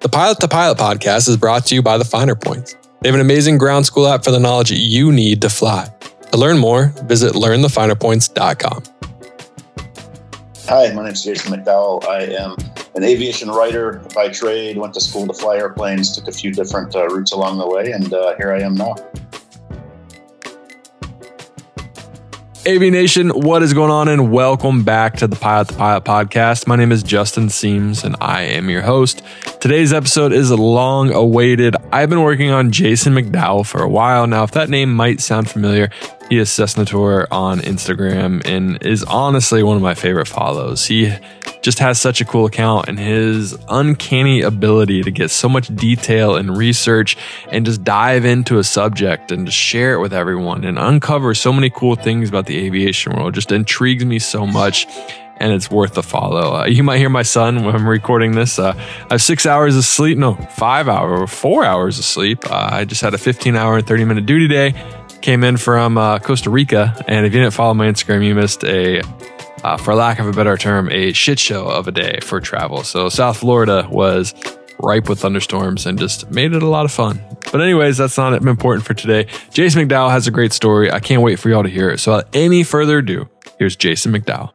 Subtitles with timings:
[0.00, 2.76] The Pilot to Pilot podcast is brought to you by the Finer Points.
[3.00, 5.88] They have an amazing ground school app for the knowledge you need to fly.
[6.30, 8.84] To learn more, visit learnthefinerpoints.com.
[10.68, 12.06] Hi, my name is Jason McDowell.
[12.06, 12.54] I am
[12.94, 16.94] an aviation writer by trade, went to school to fly airplanes, took a few different
[16.94, 18.94] uh, routes along the way, and uh, here I am now.
[22.68, 24.08] AV Nation, what is going on?
[24.08, 26.66] And welcome back to the Pilot to Pilot podcast.
[26.66, 29.22] My name is Justin Siems and I am your host.
[29.58, 31.76] Today's episode is long awaited.
[31.90, 34.42] I've been working on Jason McDowell for a while now.
[34.42, 35.88] If that name might sound familiar,
[36.28, 40.84] he is Cessna Tour on Instagram and is honestly one of my favorite follows.
[40.84, 41.10] He
[41.62, 46.36] just has such a cool account and his uncanny ability to get so much detail
[46.36, 47.16] and research
[47.50, 51.52] and just dive into a subject and just share it with everyone and uncover so
[51.52, 54.86] many cool things about the aviation world just intrigues me so much
[55.40, 56.56] and it's worth a follow.
[56.56, 58.58] Uh, you might hear my son when I'm recording this.
[58.58, 62.50] Uh, I have six hours of sleep, no, five hours, four hours of sleep.
[62.50, 64.74] Uh, I just had a 15 hour and 30 minute duty day
[65.20, 68.64] came in from uh, Costa Rica, and if you didn't follow my Instagram, you missed
[68.64, 69.02] a,
[69.64, 72.82] uh, for lack of a better term, a shit show of a day for travel.
[72.82, 74.34] So South Florida was
[74.80, 77.20] ripe with thunderstorms and just made it a lot of fun.
[77.50, 79.26] But anyways, that's not important for today.
[79.52, 80.90] Jason McDowell has a great story.
[80.90, 81.98] I can't wait for y'all to hear it.
[81.98, 83.28] So without any further ado,
[83.58, 84.52] here's Jason McDowell.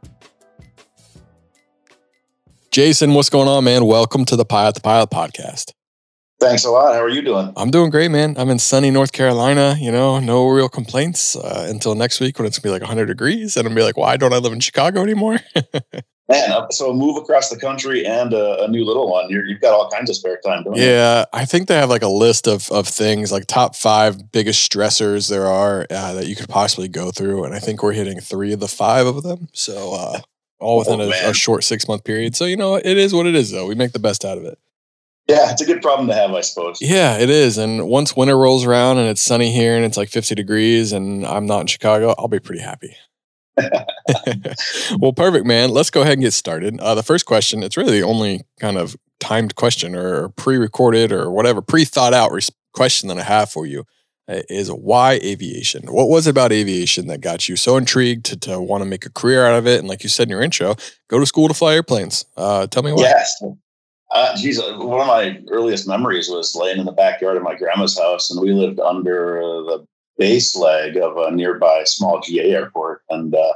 [2.72, 3.86] Jason, what's going on, man?
[3.86, 5.74] Welcome to the Pilot to Pilot podcast.
[6.44, 6.94] Thanks a lot.
[6.94, 7.54] How are you doing?
[7.56, 8.36] I'm doing great, man.
[8.38, 9.76] I'm in sunny North Carolina.
[9.80, 13.06] You know, no real complaints uh, until next week when it's gonna be like 100
[13.06, 15.40] degrees, and I'm gonna be like, why don't I live in Chicago anymore?
[16.30, 19.30] man, uh, so move across the country and a, a new little one.
[19.30, 20.90] you have got all kinds of spare time, don't yeah, you?
[20.90, 24.70] Yeah, I think they have like a list of of things, like top five biggest
[24.70, 28.20] stressors there are uh, that you could possibly go through, and I think we're hitting
[28.20, 29.48] three of the five of them.
[29.54, 29.94] So.
[29.94, 30.20] Uh,
[30.60, 32.38] all within oh, a, a short six month period.
[32.38, 33.68] So, you know, it is what it is, though.
[33.68, 34.58] We make the best out of it.
[35.28, 36.80] Yeah, it's a good problem to have, I suppose.
[36.82, 37.58] Yeah, it is.
[37.58, 41.26] And once winter rolls around and it's sunny here and it's like 50 degrees and
[41.26, 42.96] I'm not in Chicago, I'll be pretty happy.
[45.00, 45.70] well, perfect, man.
[45.70, 46.80] Let's go ahead and get started.
[46.80, 51.12] Uh, the first question, it's really the only kind of timed question or pre recorded
[51.12, 53.86] or whatever, pre thought out res- question that I have for you
[54.28, 55.84] uh, is why aviation?
[55.88, 59.06] What was it about aviation that got you so intrigued to, to want to make
[59.06, 59.80] a career out of it?
[59.80, 60.76] And like you said in your intro,
[61.08, 62.26] go to school to fly airplanes.
[62.36, 63.04] Uh, tell me why.
[63.04, 63.42] Yes.
[64.14, 67.56] Uh, geez, uh, one of my earliest memories was laying in the backyard of my
[67.56, 69.88] grandma's house, and we lived under the
[70.20, 73.02] base leg of a nearby small GA airport.
[73.10, 73.54] And uh,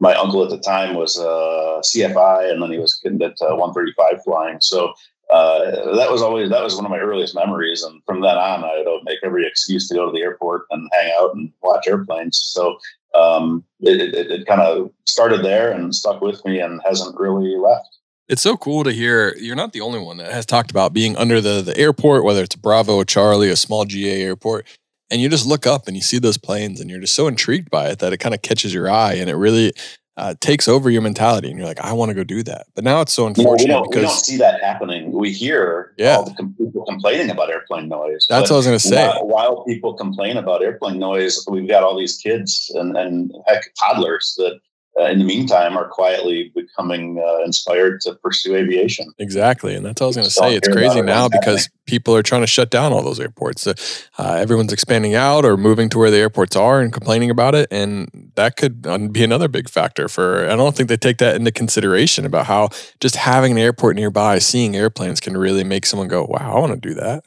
[0.00, 4.24] my uncle at the time was a CFI, and then he was cadet uh, 135
[4.24, 4.60] flying.
[4.60, 4.92] So
[5.32, 7.84] uh, that was always that was one of my earliest memories.
[7.84, 10.90] And from then on, I would make every excuse to go to the airport and
[10.92, 12.40] hang out and watch airplanes.
[12.42, 12.78] So
[13.14, 17.56] um, it, it, it kind of started there and stuck with me and hasn't really
[17.56, 17.98] left.
[18.30, 19.36] It's so cool to hear.
[19.38, 22.44] You're not the only one that has talked about being under the, the airport, whether
[22.44, 24.68] it's Bravo, Charlie, a small GA airport,
[25.10, 27.70] and you just look up and you see those planes and you're just so intrigued
[27.70, 29.72] by it that it kind of catches your eye and it really
[30.16, 32.66] uh, takes over your mentality and you're like, I want to go do that.
[32.76, 35.10] But now it's so unfortunate we, don't, because we don't see that happening.
[35.10, 36.18] We hear yeah.
[36.18, 38.26] all the com- people complaining about airplane noise.
[38.28, 39.08] That's what I was going to say.
[39.08, 43.64] While, while, people complain about airplane noise, we've got all these kids and, and heck,
[43.74, 44.60] toddlers that
[45.00, 49.12] uh, in the meantime are quietly becoming uh, inspired to pursue aviation.
[49.18, 50.54] Exactly, and that's what I was going to say.
[50.54, 51.80] It's crazy now because happening.
[51.86, 53.66] people are trying to shut down all those airports.
[53.66, 53.74] Uh,
[54.18, 58.30] everyone's expanding out or moving to where the airports are and complaining about it, and
[58.34, 60.48] that could uh, be another big factor for.
[60.48, 62.68] I don't think they take that into consideration about how
[63.00, 66.72] just having an airport nearby, seeing airplanes, can really make someone go, "Wow, I want
[66.72, 67.24] to do that."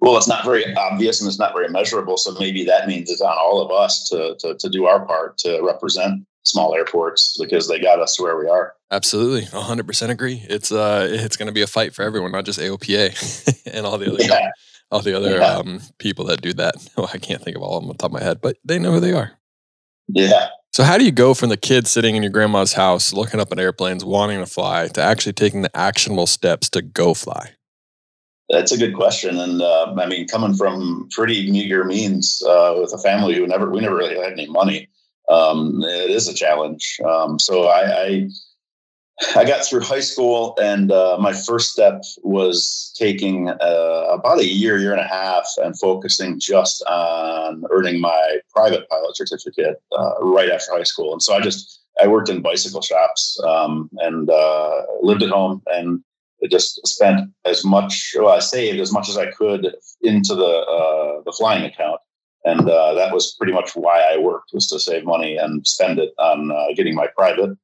[0.00, 2.16] well, it's not very obvious and it's not very measurable.
[2.16, 5.38] So maybe that means it's on all of us to, to, to do our part
[5.38, 8.74] to represent small airports because they got us to where we are.
[8.90, 10.44] Absolutely, 100% agree.
[10.48, 13.98] It's uh, it's going to be a fight for everyone, not just AOPA and all
[13.98, 14.50] the other yeah.
[14.90, 15.56] all the other yeah.
[15.56, 16.74] um, people that do that.
[16.96, 18.56] Oh, I can't think of all of them on the top of my head, but
[18.64, 19.32] they know who they are.
[20.08, 20.48] Yeah.
[20.72, 23.50] So how do you go from the kid sitting in your grandma's house looking up
[23.50, 27.50] at airplanes, wanting to fly, to actually taking the actionable steps to go fly?
[28.48, 32.92] That's a good question, and uh, I mean, coming from pretty meager means uh, with
[32.94, 34.88] a family who never we never really had any money
[35.28, 36.98] um, it is a challenge.
[37.06, 38.28] Um, so I, I,
[39.34, 44.46] I got through high school, and uh, my first step was taking uh, about a
[44.46, 50.12] year, year and a half, and focusing just on earning my private pilot certificate uh,
[50.20, 51.12] right after high school.
[51.12, 55.62] And so I just I worked in bicycle shops um, and uh, lived at home,
[55.68, 56.02] and
[56.50, 58.14] just spent as much.
[58.16, 62.00] Well, I saved as much as I could into the uh, the flying account,
[62.46, 65.98] and uh, that was pretty much why I worked was to save money and spend
[65.98, 67.56] it on getting my private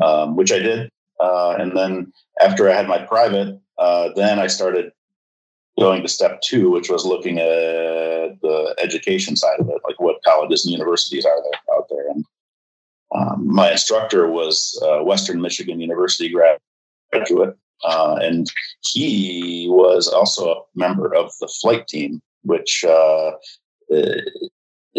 [0.00, 0.90] um, which I did.
[1.20, 4.92] Uh, and then after I had my private, uh, then I started
[5.78, 10.22] going to step two, which was looking at the education side of it, like what
[10.24, 12.08] colleges and universities are there out there.
[12.10, 12.24] And
[13.14, 16.32] um, my instructor was Western Michigan University
[17.10, 18.50] graduate, uh, and
[18.80, 23.32] he was also a member of the flight team, which uh,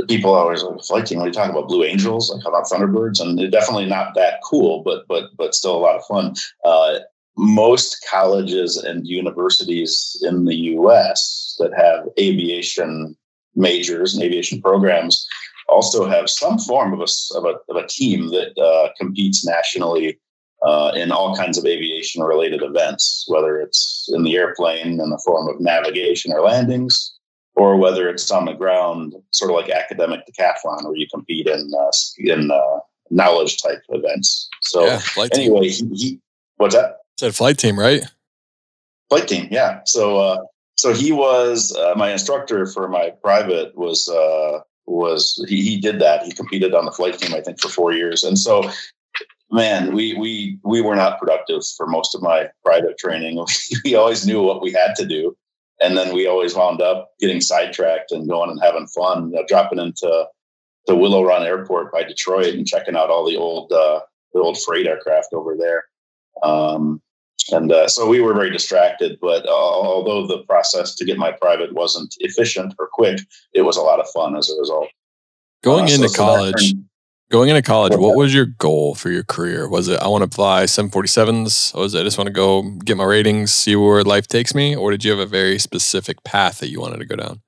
[0.08, 1.20] people always like flight team.
[1.20, 4.40] When you talk about Blue Angels, like how about Thunderbirds, and they're definitely not that
[4.44, 6.34] cool, but but but still a lot of fun.
[6.66, 7.00] Uh,
[7.38, 11.56] most colleges and universities in the U.S.
[11.60, 13.16] that have aviation
[13.56, 15.28] majors and aviation programs
[15.70, 20.20] also have some form of a of a, of a team that uh, competes nationally
[20.66, 25.22] uh, in all kinds of aviation related events, whether it's in the airplane in the
[25.26, 27.14] form of navigation or landings,
[27.56, 31.72] or whether it's on the ground, sort of like academic decathlon, where you compete in
[31.78, 32.80] uh, in uh,
[33.10, 34.50] knowledge type events.
[34.62, 35.02] So yeah,
[35.34, 36.20] anyway, he, he,
[36.58, 36.98] what's that?
[37.20, 38.04] Said flight team, right?
[39.10, 39.82] Flight team, yeah.
[39.86, 40.44] So uh,
[40.78, 46.00] so he was uh, my instructor for my private was uh, was he, he did
[46.00, 46.24] that.
[46.24, 48.70] He competed on the flight team, I think, for four years, and so
[49.52, 53.46] man, we we we were not productive for most of my private training.
[53.86, 55.38] we always knew what we had to do,
[55.84, 59.46] and then we always wound up getting sidetracked and going and having fun, you know,
[59.48, 60.26] dropping into
[60.88, 64.00] the Willow Run Airport by Detroit and checking out all the old uh,
[64.34, 65.86] the old freight aircraft over there.
[66.42, 67.02] Um,
[67.52, 69.18] and uh, so we were very distracted.
[69.22, 73.20] But uh, although the process to get my private wasn't efficient or quick,
[73.54, 74.88] it was a lot of fun as a result.
[75.64, 76.78] Going uh, into so, college, so
[77.34, 79.68] Going into college, what was your goal for your career?
[79.68, 81.74] Was it I want to fly 747s?
[81.74, 84.54] Or was it I just want to go get my ratings, see where life takes
[84.54, 84.76] me?
[84.76, 87.42] Or did you have a very specific path that you wanted to go down?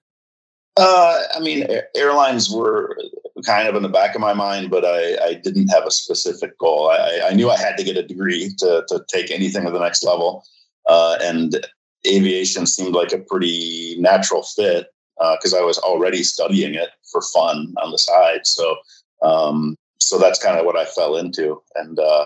[0.76, 2.98] Uh, I mean, airlines were
[3.46, 6.58] kind of in the back of my mind, but I, I didn't have a specific
[6.58, 6.90] goal.
[6.90, 9.78] I, I, knew I had to get a degree to, to take anything to the
[9.78, 10.44] next level.
[10.90, 11.64] Uh, and
[12.08, 14.88] aviation seemed like a pretty natural fit
[15.34, 18.48] because uh, I was already studying it for fun on the side.
[18.48, 18.78] So
[19.26, 22.26] um, so that's kind of what I fell into, and uh,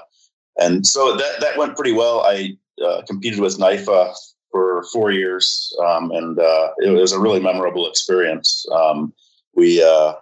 [0.57, 2.22] and so that that went pretty well.
[2.22, 4.13] I uh, competed with NIFA
[4.51, 8.66] for four years, um, and uh, it was a really memorable experience.
[8.74, 9.13] Um,
[9.56, 10.13] we uh,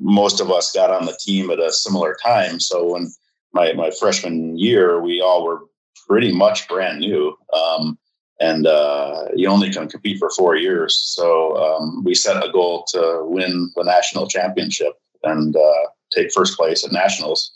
[0.00, 3.12] most of us got on the team at a similar time, so when
[3.52, 5.62] my my freshman year, we all were
[6.08, 7.36] pretty much brand new.
[7.52, 7.98] Um,
[8.40, 10.96] and uh, you only can compete for four years.
[10.96, 15.84] So um, we set a goal to win the national championship, and uh,
[16.14, 17.52] take first place at nationals.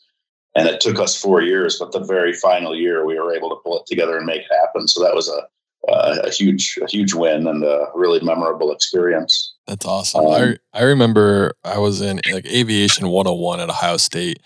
[0.55, 3.61] And it took us four years, but the very final year we were able to
[3.63, 4.89] pull it together and make it happen.
[4.89, 5.43] So that was a
[5.87, 9.55] a, a huge a huge win and a really memorable experience.
[9.67, 10.27] That's awesome.
[10.27, 14.41] Um, I I remember I was in like aviation 101 at Ohio State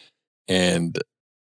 [0.48, 0.98] and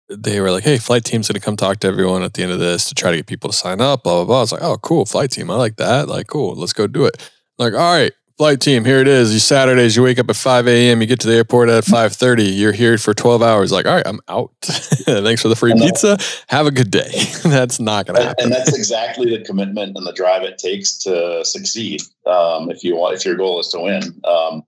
[0.09, 2.59] they were like, "Hey, flight team's gonna come talk to everyone at the end of
[2.59, 4.39] this to try to get people to sign up." Blah blah blah.
[4.39, 5.51] I was like, "Oh, cool, flight team.
[5.51, 6.09] I like that.
[6.09, 6.55] Like, cool.
[6.55, 9.33] Let's go do it." Like, all right, Flight team, here it is.
[9.33, 12.57] You Saturdays, you wake up at 5 a.m., you get to the airport at 5.30,
[12.57, 13.73] you're here for 12 hours.
[13.73, 14.53] Like, all right, I'm out.
[14.63, 16.17] Thanks for the free pizza.
[16.47, 17.11] Have a good day.
[17.43, 18.45] that's not going to happen.
[18.45, 22.01] And that's exactly the commitment and the drive it takes to succeed.
[22.27, 24.05] Um, if you want, if your goal is to win.
[24.23, 24.63] Um,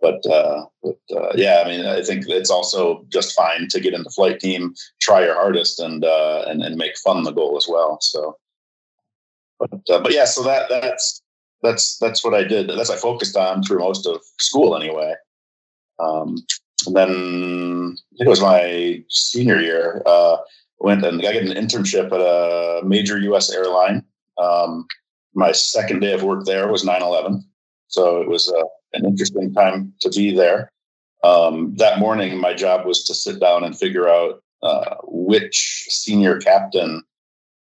[0.00, 3.92] but, uh, but uh, yeah, I mean, I think it's also just fine to get
[3.92, 7.56] in the flight team, try your hardest, and uh, and and make fun the goal
[7.56, 7.98] as well.
[8.00, 8.36] So,
[9.58, 11.22] but uh, but yeah, so that that's
[11.66, 12.68] that's that's what I did.
[12.68, 15.14] That's what I focused on through most of school anyway.
[15.98, 16.36] Um,
[16.86, 20.02] and then it was my senior year.
[20.06, 20.38] Uh,
[20.78, 23.50] went and I got an internship at a major U.S.
[23.50, 24.04] airline.
[24.38, 24.86] Um,
[25.34, 27.42] my second day of work there was 9/11,
[27.88, 30.72] so it was uh, an interesting time to be there.
[31.24, 36.38] Um, that morning, my job was to sit down and figure out uh, which senior
[36.38, 37.02] captain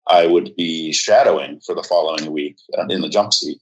[0.09, 3.62] I would be shadowing for the following week uh, in the jump seat.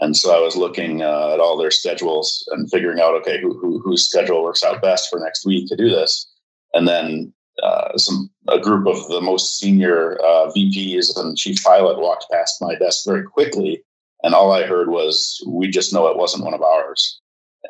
[0.00, 3.56] And so I was looking uh, at all their schedules and figuring out, okay, who,
[3.58, 6.26] who, whose schedule works out best for next week to do this.
[6.72, 7.32] And then
[7.62, 12.60] uh, some a group of the most senior uh, VPs and chief pilot walked past
[12.60, 13.82] my desk very quickly,
[14.22, 17.20] and all I heard was, "We just know it wasn't one of ours,"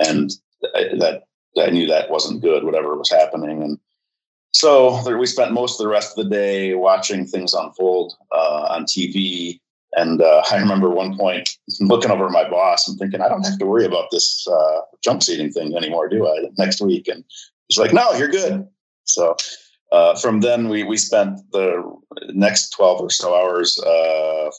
[0.00, 0.30] and
[0.74, 1.24] I, that
[1.60, 3.62] I knew that wasn't good, whatever was happening.
[3.62, 3.78] And
[4.52, 8.84] so we spent most of the rest of the day watching things unfold uh, on
[8.84, 9.60] TV.
[9.96, 11.48] And uh, I remember one point
[11.80, 15.22] looking over my boss and thinking, I don't have to worry about this uh, jump
[15.22, 16.44] seating thing anymore, do I?
[16.58, 17.24] Next week, and
[17.68, 18.66] he's like, No, you're good.
[19.04, 19.36] So
[19.92, 21.82] uh, from then, we we spent the
[22.32, 24.50] next twelve or so hours uh,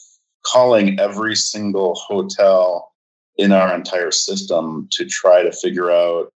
[0.46, 2.94] calling every single hotel
[3.38, 6.32] in our entire system to try to figure out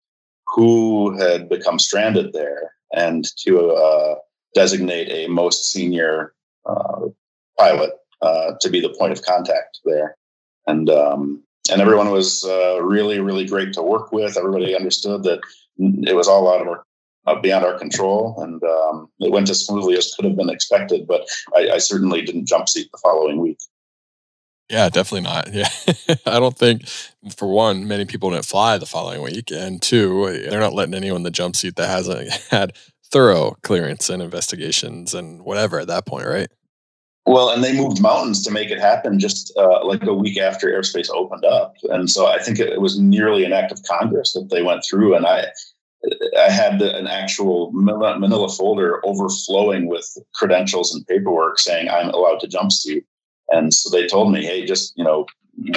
[0.47, 4.15] who had become stranded there and to uh,
[4.55, 6.33] designate a most senior
[6.65, 7.01] uh,
[7.57, 7.91] pilot
[8.21, 10.15] uh, to be the point of contact there.
[10.67, 14.37] And um, and everyone was uh, really really great to work with.
[14.37, 15.39] Everybody understood that
[15.77, 16.83] it was all out of our
[17.27, 21.07] uh, beyond our control, and um, it went as smoothly as could have been expected.
[21.07, 23.59] But I, I certainly didn't jump seat the following week.
[24.69, 25.49] Yeah, definitely not.
[25.53, 25.69] Yeah.
[26.25, 26.87] I don't think,
[27.35, 29.51] for one, many people didn't fly the following week.
[29.51, 32.73] And two, they're not letting anyone the jump seat that hasn't had
[33.11, 36.49] thorough clearance and investigations and whatever at that point, right?
[37.25, 40.67] Well, and they moved mountains to make it happen just uh, like a week after
[40.67, 41.75] airspace opened up.
[41.89, 45.15] And so I think it was nearly an act of Congress that they went through.
[45.15, 45.45] And I,
[46.39, 52.47] I had an actual manila folder overflowing with credentials and paperwork saying I'm allowed to
[52.47, 53.05] jump seat.
[53.49, 55.25] And so they told me, hey, just, you know,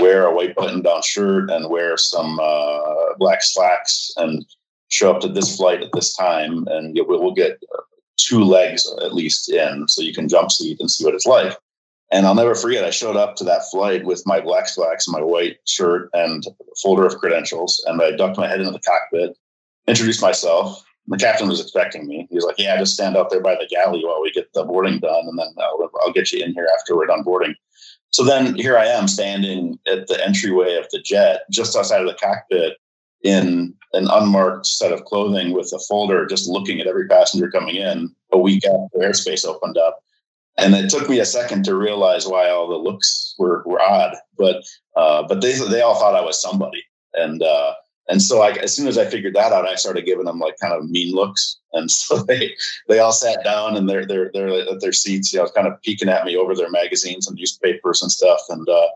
[0.01, 4.45] wear a white button down shirt and wear some uh, black slacks and
[4.89, 6.67] show up to this flight at this time.
[6.69, 7.63] And we'll get
[8.17, 11.57] two legs at least in so you can jump seat and see what it's like.
[12.11, 15.15] And I'll never forget, I showed up to that flight with my black slacks and
[15.15, 16.45] my white shirt and
[16.83, 17.83] folder of credentials.
[17.87, 19.37] And I ducked my head into the cockpit,
[19.89, 22.27] introduced myself, the captain was expecting me.
[22.31, 24.65] He was like, "Yeah, just stand out there by the galley while we get the
[24.65, 27.55] boarding done, and then I'll, I'll get you in here after we're done boarding."
[28.11, 32.07] So then here I am standing at the entryway of the jet, just outside of
[32.07, 32.77] the cockpit,
[33.23, 37.77] in an unmarked set of clothing with a folder, just looking at every passenger coming
[37.77, 38.15] in.
[38.33, 40.03] A week after airspace opened up,
[40.57, 44.17] and it took me a second to realize why all the looks were were odd,
[44.39, 44.65] but
[44.97, 47.75] uh, but they they all thought I was somebody, and uh,
[48.09, 50.59] and so like as soon as I figured that out, I started giving them like
[50.61, 51.59] kind of mean looks.
[51.73, 52.55] And so they
[52.89, 55.81] they all sat down and they're they're they're at their seats, you know, kind of
[55.83, 58.41] peeking at me over their magazines and newspapers and stuff.
[58.49, 58.89] And uh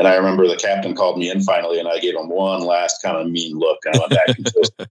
[0.00, 3.02] and I remember the captain called me in finally, and I gave him one last
[3.02, 3.80] kind of mean look.
[3.84, 4.46] And I went back and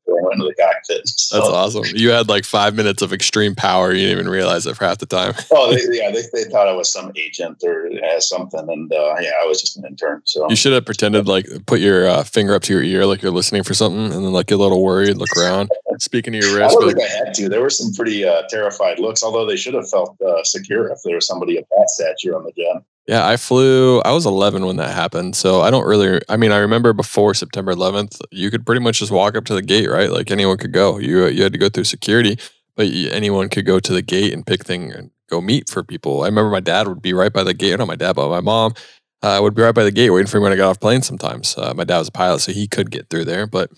[0.06, 1.10] went into the cockpit.
[1.10, 1.86] So, That's awesome.
[1.96, 3.92] You had like five minutes of extreme power.
[3.92, 5.34] You didn't even realize it for half the time.
[5.51, 9.16] oh, they, yeah, they, they thought I was some agent or uh, something, and uh,
[9.20, 10.22] yeah, I was just an intern.
[10.25, 13.24] So you should have pretended like put your uh, finger up to your ear, like
[13.24, 16.39] you're listening for something, and then like get a little worried, look around, speaking to
[16.39, 16.78] your wrist.
[16.78, 17.50] I don't think I had to.
[17.50, 21.00] There were some pretty uh, terrified looks, although they should have felt uh, secure if
[21.04, 22.84] there was somebody of that stature on the jet.
[23.10, 24.01] Yeah, I flew.
[24.01, 26.22] I was 11 when that happened, so I don't really.
[26.30, 29.56] I mean, I remember before September 11th, you could pretty much just walk up to
[29.56, 30.12] the gate, right?
[30.12, 31.00] Like anyone could go.
[31.00, 32.38] You you had to go through security,
[32.75, 36.22] but anyone could go to the gate and pick thing and go meet for people.
[36.22, 37.80] I remember my dad would be right by the gate.
[37.80, 38.75] Not my dad, but my mom
[39.24, 41.01] uh, would be right by the gate waiting for me when I got off plane.
[41.01, 43.72] Sometimes uh, my dad was a pilot, so he could get through there, but.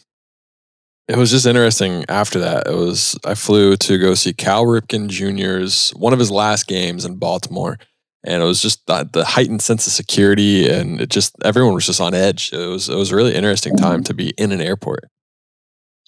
[1.07, 2.67] It was just interesting after that.
[2.67, 7.03] It was I flew to go see Cal Ripken Jr.'s one of his last games
[7.03, 7.77] in Baltimore
[8.23, 12.01] and it was just the, heightened sense of security and it just everyone was just
[12.01, 12.51] on edge.
[12.53, 15.05] It was it was a really interesting time to be in an airport.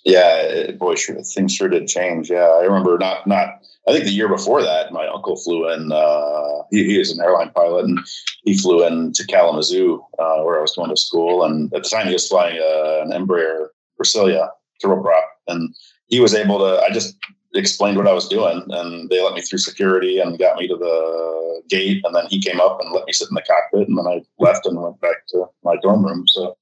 [0.05, 2.29] Yeah boy sure things sure did change.
[2.29, 3.47] Yeah i remember not not
[3.87, 7.23] i think the year before that my uncle flew in uh, he, he is an
[7.23, 7.99] airline pilot and
[8.43, 11.43] he flew in to kalamazoo uh, where i was going to school.
[11.43, 13.67] And at the time he was flying uh, an embraer
[13.99, 14.49] Brasilia
[14.83, 15.73] turboprop and
[16.07, 17.15] he was able to i just
[17.59, 20.75] explained what I was doing, and they let me through security and got me to
[20.75, 22.01] the gate.
[22.03, 24.21] And then he came up and let me sit in the cockpit, and then I
[24.39, 26.27] left and went back to my dorm room.
[26.27, 26.57] So,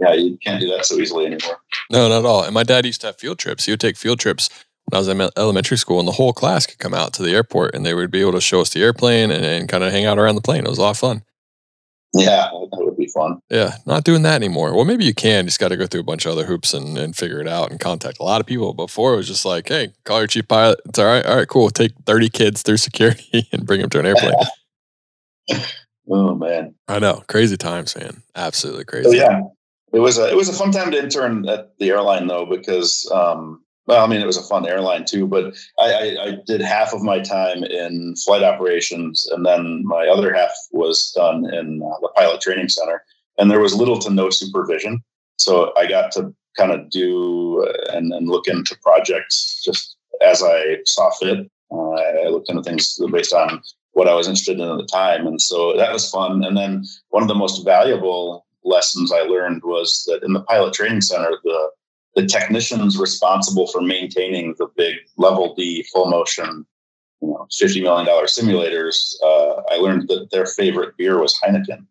[0.00, 1.58] yeah, you can't do that so easily anymore.
[1.90, 2.44] No, not at all.
[2.44, 3.64] And my dad used to have field trips.
[3.64, 4.48] He would take field trips
[4.86, 7.32] when I was in elementary school, and the whole class could come out to the
[7.32, 9.92] airport, and they would be able to show us the airplane and, and kind of
[9.92, 10.64] hang out around the plane.
[10.64, 11.22] It was a lot of fun.
[12.14, 13.40] Yeah, that would be fun.
[13.50, 14.74] Yeah, not doing that anymore.
[14.74, 15.46] Well, maybe you can.
[15.46, 17.70] Just got to go through a bunch of other hoops and, and figure it out
[17.70, 18.72] and contact a lot of people.
[18.72, 20.80] Before it was just like, hey, call your chief pilot.
[20.86, 21.26] It's all right.
[21.26, 21.68] All right, cool.
[21.70, 24.34] Take 30 kids through security and bring them to an airplane.
[26.10, 26.74] oh, man.
[26.88, 27.22] I know.
[27.28, 28.22] Crazy times, man.
[28.34, 29.08] Absolutely crazy.
[29.08, 29.40] Oh, yeah.
[29.92, 33.10] It was a it was a fun time to intern at the airline though because
[33.10, 36.60] um, well, I mean, it was a fun airline too, but I, I, I, did
[36.60, 41.82] half of my time in flight operations, and then my other half was done in
[41.82, 43.04] uh, the pilot training center.
[43.38, 45.02] And there was little to no supervision,
[45.38, 50.42] so I got to kind of do uh, and, and look into projects just as
[50.42, 51.50] I saw fit.
[51.70, 53.62] Uh, I looked into things based on
[53.92, 56.42] what I was interested in at the time, and so that was fun.
[56.44, 60.74] And then one of the most valuable lessons I learned was that in the pilot
[60.74, 61.70] training center, the
[62.16, 66.66] the technicians responsible for maintaining the big level D full motion,
[67.20, 71.86] you know, fifty million dollar simulators, uh, I learned that their favorite beer was Heineken,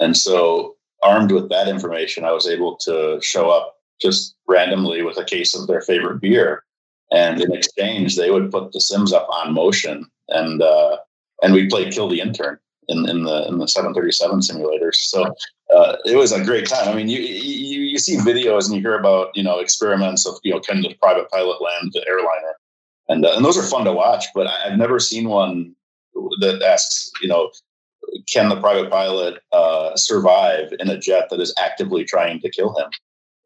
[0.00, 5.18] and so armed with that information, I was able to show up just randomly with
[5.18, 6.64] a case of their favorite beer,
[7.12, 10.96] and in exchange, they would put the sims up on motion, and uh,
[11.42, 14.96] and we played Kill the Intern in, in the in the 737 simulators.
[14.96, 15.34] So
[15.74, 16.88] uh, it was a great time.
[16.88, 20.34] I mean, you, you you see videos and you hear about you know experiments of
[20.42, 22.56] you know can the private pilot land the airliner,
[23.08, 24.26] and uh, and those are fun to watch.
[24.34, 25.74] But I've never seen one
[26.40, 27.50] that asks you know
[28.28, 32.76] can the private pilot uh, survive in a jet that is actively trying to kill
[32.76, 32.90] him?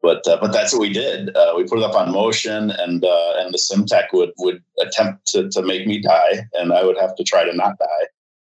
[0.01, 1.35] But uh, but that's what we did.
[1.35, 4.63] Uh, we put it up on motion, and uh, and the sim tech would would
[4.81, 8.07] attempt to to make me die, and I would have to try to not die.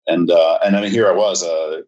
[0.07, 1.83] And uh, and I mean, here I was a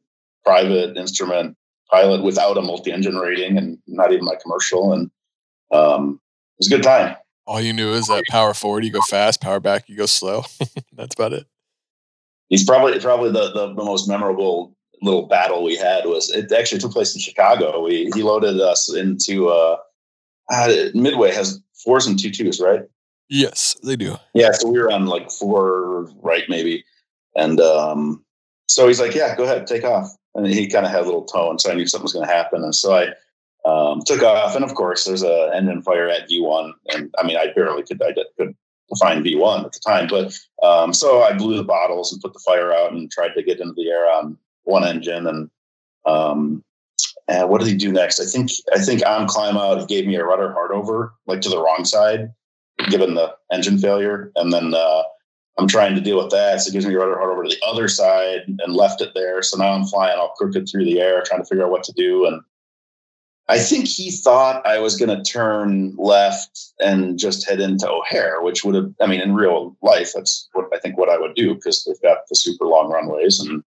[0.46, 1.56] private instrument
[1.90, 5.12] pilot without a multi-engine rating, and not even my commercial, and
[5.72, 6.20] um,
[6.56, 7.16] it was a good time.
[7.46, 10.44] All you knew is that power forward, you go fast, power back, you go slow.
[10.94, 11.46] That's about it.
[12.50, 16.80] He's probably probably the, the, the most memorable little battle we had was it actually
[16.80, 17.84] took place in Chicago.
[17.84, 19.78] We he loaded us into uh,
[20.52, 22.84] uh Midway has fours and two twos, right?
[23.30, 24.18] Yes, they do.
[24.34, 26.86] Yeah, so we were on like four right maybe,
[27.36, 28.24] and um,
[28.68, 31.26] so he's like, "Yeah, go ahead, take off." And he kind of had a little
[31.26, 33.08] tone, so I knew something was going to happen, and so I
[33.70, 34.56] um, took off.
[34.56, 38.02] And of course, there's a engine fire at V1, and I mean, I barely could
[38.02, 38.56] I did, could
[38.90, 42.42] define V1 at the time, but um, so I blew the bottles and put the
[42.46, 45.50] fire out and tried to get into the air on one engine, and
[46.06, 46.64] um,
[47.28, 48.20] and what did he do next?
[48.20, 51.42] I think I think on climb out he gave me a rudder hard over, like
[51.42, 52.34] to the wrong side,
[52.90, 55.04] given the engine failure, and then uh,
[55.58, 56.62] I'm trying to deal with that.
[56.62, 59.12] So it gives me a rudder hard over to the other side and left it
[59.14, 59.42] there.
[59.44, 61.94] So now I'm flying all crooked through the air, trying to figure out what to
[61.94, 62.26] do.
[62.26, 62.42] And
[63.48, 68.42] I think he thought I was going to turn left and just head into O'Hare,
[68.42, 71.36] which would have, I mean, in real life, that's what I think what I would
[71.36, 73.64] do because they've got the super long runways and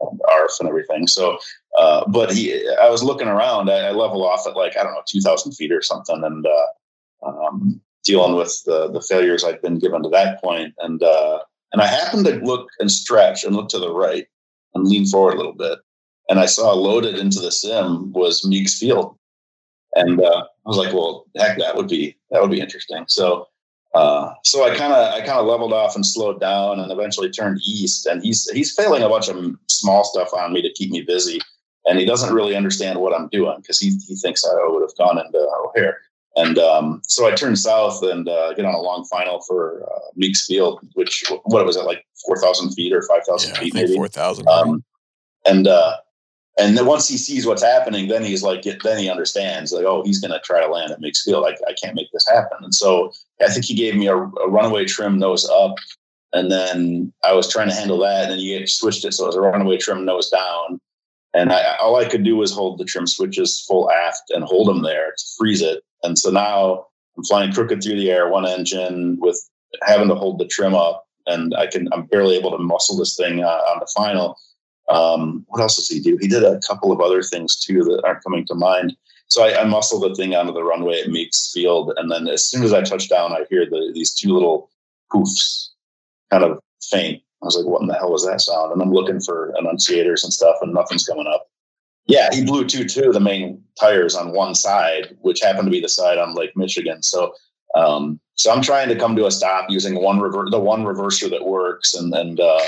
[0.00, 1.06] and ARF and everything.
[1.06, 1.38] So,
[1.78, 3.70] uh, but he, I was looking around.
[3.70, 6.46] I, I, level off at like I don't know, two thousand feet or something, and
[6.46, 11.40] uh, um, dealing with the the failures I'd been given to that point, and uh,
[11.72, 14.26] and I happened to look and stretch and look to the right
[14.74, 15.78] and lean forward a little bit,
[16.28, 19.14] and I saw loaded into the sim was Meigs Field,
[19.94, 23.04] and uh, I was like, well, heck, that would be that would be interesting.
[23.08, 23.46] So
[23.94, 27.30] uh, so I kind of I kind of leveled off and slowed down, and eventually
[27.30, 28.06] turned east.
[28.06, 29.36] And he's he's failing a bunch of
[29.68, 31.40] small stuff on me to keep me busy,
[31.84, 34.96] and he doesn't really understand what I'm doing because he he thinks I would have
[34.96, 35.98] gone into O'Hare.
[36.38, 40.10] And um, so I turned south and uh, get on a long final for uh,
[40.14, 43.74] Meigs Field, which what was it like four thousand feet or five thousand yeah, feet,
[43.74, 44.48] maybe four thousand.
[44.48, 44.84] Um,
[45.44, 45.96] and uh,
[46.56, 50.04] and then once he sees what's happening, then he's like, then he understands, like, oh,
[50.04, 51.44] he's going to try to land at Meigs Field.
[51.44, 52.58] I, I can't make this happen.
[52.62, 55.74] And so I think he gave me a, a, runaway trim nose up,
[56.32, 59.28] and then I was trying to handle that, and then he switched it so it
[59.28, 60.80] was a runaway trim nose down.
[61.34, 64.68] And I, all I could do was hold the trim switches full aft and hold
[64.68, 65.82] them there to freeze it.
[66.02, 69.38] And so now I'm flying crooked through the air, one engine with
[69.82, 73.16] having to hold the trim up, and I can I'm barely able to muscle this
[73.16, 74.38] thing uh, on the final
[74.88, 76.16] um, what else does he do?
[76.20, 78.96] He did a couple of other things too that aren't coming to mind.
[79.28, 82.48] So I, I muscled the thing onto the runway at Meigs Field, and then as
[82.48, 84.70] soon as I touch down, I hear the, these two little
[85.12, 85.68] poofs,
[86.30, 87.22] kind of faint.
[87.42, 90.24] I was like, "What in the hell was that sound?" And I'm looking for annunciators
[90.24, 91.46] and stuff, and nothing's coming up.
[92.08, 95.80] Yeah, he blew two two the main tires on one side, which happened to be
[95.80, 97.02] the side on Lake Michigan.
[97.02, 97.34] So,
[97.74, 101.28] um, so I'm trying to come to a stop using one rever- the one reverser
[101.30, 102.60] that works, and and uh,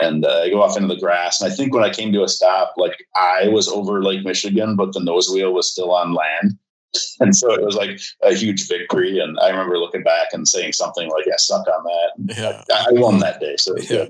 [0.00, 1.40] and uh, I go off into the grass.
[1.40, 4.76] And I think when I came to a stop, like I was over Lake Michigan,
[4.76, 6.58] but the nose wheel was still on land.
[7.20, 9.18] And so it was like a huge victory.
[9.18, 12.36] And I remember looking back and saying something like, yeah, suck on that.
[12.38, 12.62] Yeah.
[12.74, 13.56] I, I, won that day.
[13.58, 14.06] So yeah.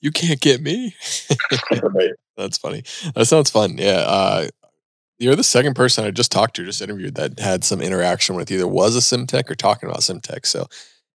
[0.00, 0.96] You can't get me.
[1.82, 2.10] right.
[2.38, 2.84] That's funny.
[3.14, 3.76] That sounds fun.
[3.76, 4.04] Yeah.
[4.06, 4.48] Uh,
[5.18, 8.50] you're the second person I just talked to, just interviewed that had some interaction with
[8.50, 10.46] either was a sim tech or talking about sim tech.
[10.46, 10.68] So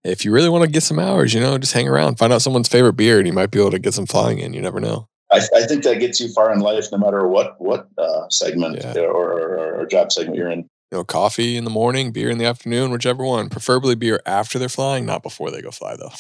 [0.04, 2.42] if you really want to get some hours, you know, just hang around, find out
[2.42, 4.54] someone's favorite beer, and you might be able to get some flying in.
[4.54, 5.08] You never know.
[5.32, 8.82] I, I think that gets you far in life, no matter what what uh, segment
[8.84, 9.02] yeah.
[9.04, 10.60] or, or, or, job segment you're in.
[10.92, 13.50] You know, coffee in the morning, beer in the afternoon, whichever one.
[13.50, 16.12] Preferably beer after they're flying, not before they go fly, though.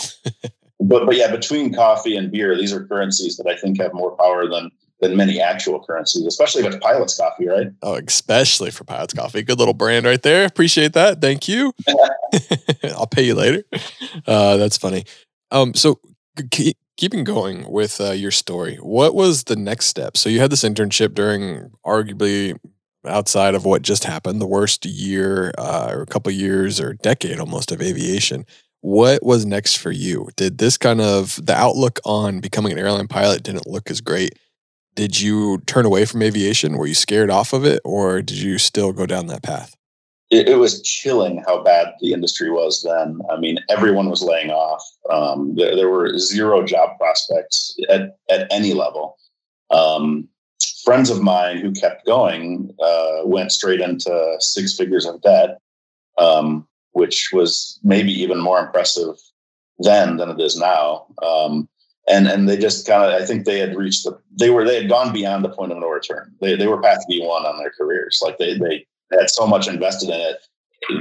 [0.80, 4.16] but but yeah, between coffee and beer, these are currencies that I think have more
[4.18, 4.72] power than
[5.08, 7.68] than many actual currencies, especially with Pilot's Coffee, right?
[7.82, 9.42] Oh, especially for Pilot's Coffee.
[9.44, 10.46] Good little brand right there.
[10.46, 11.22] Appreciate that.
[11.22, 11.74] Thank you.
[12.96, 13.63] I'll pay you later.
[14.26, 15.06] Uh, that's funny.
[15.52, 16.00] Um, so
[16.52, 20.18] keep, keeping going with uh, your story, what was the next step?
[20.18, 22.58] So you had this internship during arguably
[23.06, 27.39] outside of what just happened, the worst year uh, or a couple years or decade
[27.39, 28.46] almost of aviation.
[28.82, 30.30] What was next for you?
[30.36, 34.38] Did this kind of the outlook on becoming an airline pilot didn't look as great?
[34.95, 36.77] Did you turn away from aviation?
[36.77, 39.75] Were you scared off of it, or did you still go down that path?
[40.29, 43.19] It, it was chilling how bad the industry was then.
[43.32, 44.84] I mean, everyone was laying off.
[45.12, 49.17] Um, there, there, were zero job prospects at, at any level.
[49.69, 50.27] Um,
[50.84, 55.60] friends of mine who kept going uh, went straight into six figures of debt.
[56.17, 59.15] Um, which was maybe even more impressive
[59.79, 61.08] then than it is now.
[61.21, 61.67] Um,
[62.08, 64.82] and and they just kind of I think they had reached the they were they
[64.82, 66.34] had gone beyond the point of no return.
[66.42, 68.22] They they were past V one on their careers.
[68.24, 70.38] Like they they had so much invested in it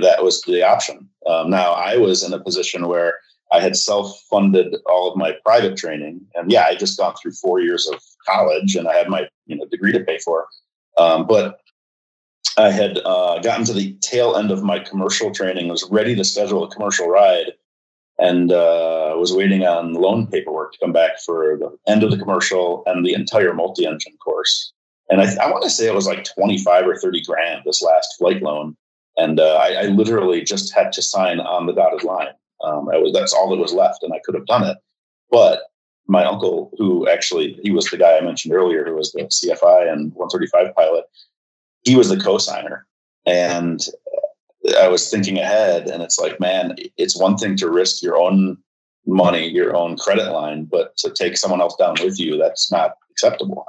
[0.00, 1.08] that was the option.
[1.26, 3.14] Um, now I was in a position where
[3.52, 7.32] I had self funded all of my private training, and yeah, I just gone through
[7.32, 10.46] four years of college, and I had my you know degree to pay for.
[10.98, 11.58] Um, but
[12.58, 16.24] I had uh, gotten to the tail end of my commercial training, was ready to
[16.24, 17.52] schedule a commercial ride,
[18.18, 22.18] and uh, was waiting on loan paperwork to come back for the end of the
[22.18, 24.72] commercial and the entire multi engine course.
[25.10, 28.16] And I, I want to say it was like 25 or 30 grand this last
[28.18, 28.76] flight loan.
[29.16, 32.28] And uh, I, I, literally just had to sign on the dotted line.
[32.64, 34.78] Um, was, that's all that was left, and I could have done it.
[35.30, 35.64] But
[36.06, 39.92] my uncle, who actually he was the guy I mentioned earlier, who was the CFI
[39.92, 41.04] and 135 pilot,
[41.82, 42.86] he was the co-signer
[43.26, 43.86] and
[44.78, 48.56] i was thinking ahead and it's like man it's one thing to risk your own
[49.06, 52.92] money your own credit line but to take someone else down with you that's not
[53.12, 53.66] acceptable.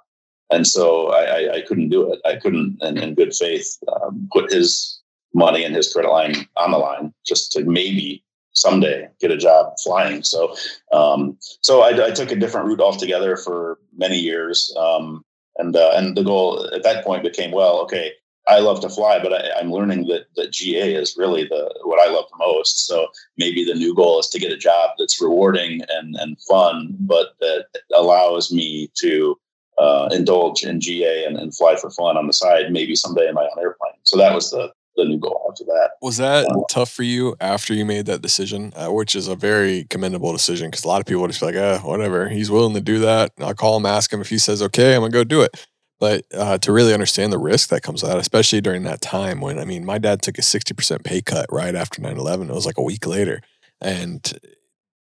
[0.50, 2.20] And so i, I, I couldn't do it.
[2.26, 5.02] I couldn't in, in good faith um, put his
[5.34, 9.74] money and his credit line on the line just to maybe someday get a job
[9.84, 10.24] flying.
[10.24, 10.56] So
[10.92, 15.26] um, so I, I, took a different route altogether for many years um,
[15.58, 18.12] and uh, and the goal at that point became, well, okay,
[18.48, 22.00] I love to fly, but I, am learning that that GA is really the what
[22.00, 22.86] I love the most.
[22.88, 26.96] So maybe the new goal is to get a job that's rewarding and and fun,
[27.00, 29.38] but that allows me to
[29.78, 32.72] uh, indulge in GA and, and fly for fun on the side.
[32.72, 33.94] Maybe someday in my own airplane.
[34.04, 35.92] So that was the the new goal after that.
[36.02, 39.36] Was that um, tough for you after you made that decision, uh, which is a
[39.36, 40.70] very commendable decision?
[40.70, 43.32] Because a lot of people just be like, "Uh, whatever, he's willing to do that.
[43.40, 45.66] I'll call him, ask him if he says okay, I'm gonna go do it."
[46.04, 49.58] But uh, to really understand the risk that comes out, especially during that time when
[49.58, 52.50] I mean, my dad took a 60% pay cut right after 9/11.
[52.50, 53.40] It was like a week later,
[53.80, 54.38] and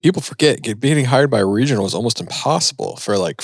[0.02, 3.42] people forget getting hired by a regional was almost impossible for like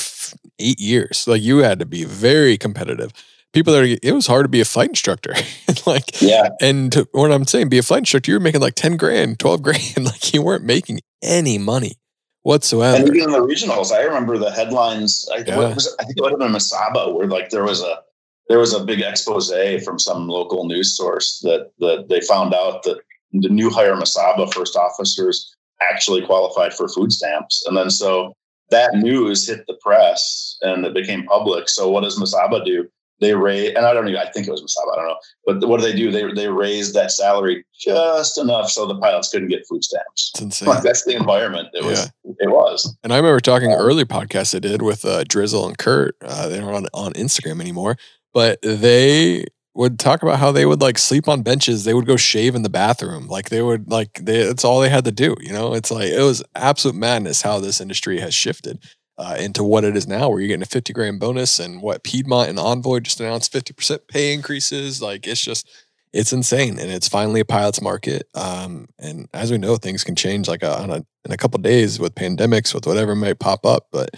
[0.58, 1.28] eight years.
[1.28, 3.12] Like you had to be very competitive
[3.52, 5.34] people that are, it was hard to be a flight instructor.
[5.86, 6.48] like, yeah.
[6.62, 9.62] And what I'm saying, be a flight instructor, you were making like 10 grand, 12
[9.62, 9.98] grand.
[10.06, 11.98] like you weren't making any money
[12.44, 12.98] whatsoever.
[12.98, 15.28] And even in the regionals, I remember the headlines.
[15.34, 15.74] I, yeah.
[15.74, 18.02] was, I think it would have been Mesaba where like there was a,
[18.50, 19.52] there was a big expose
[19.84, 23.00] from some local news source that, that they found out that
[23.32, 27.66] the new hire Mesaba first officers actually qualified for food stamps.
[27.66, 28.36] And then so
[28.70, 31.70] that news hit the press and it became public.
[31.70, 32.88] So what does Mesaba do?
[33.24, 35.18] They raise, and I don't even, I think it was Mesaba, I don't know.
[35.46, 36.12] But what do they do?
[36.12, 40.32] They, they raised that salary just enough so the pilots couldn't get food stamps.
[40.34, 40.70] That's insane.
[40.70, 42.12] Like, that's the environment it was.
[42.40, 42.96] It was.
[43.04, 46.16] And I remember talking um, early podcasts I did with uh, Drizzle and Kurt.
[46.22, 47.98] Uh, they aren't on, on Instagram anymore,
[48.34, 51.84] but they would talk about how they would like sleep on benches.
[51.84, 53.28] They would go shave in the bathroom.
[53.28, 55.36] Like they would like they, that's all they had to do.
[55.40, 58.84] You know, it's like it was absolute madness how this industry has shifted
[59.17, 62.04] uh, into what it is now, where you're getting a 50 grand bonus and what
[62.04, 65.02] Piedmont and Envoy just announced 50% pay increases.
[65.02, 65.69] Like it's just,
[66.12, 66.80] it's insane.
[66.80, 68.28] And it's finally a pilot's market.
[68.36, 71.60] Um, and as we know, things can change like a, on a, in a couple
[71.60, 74.12] days with pandemics, with whatever might pop up, but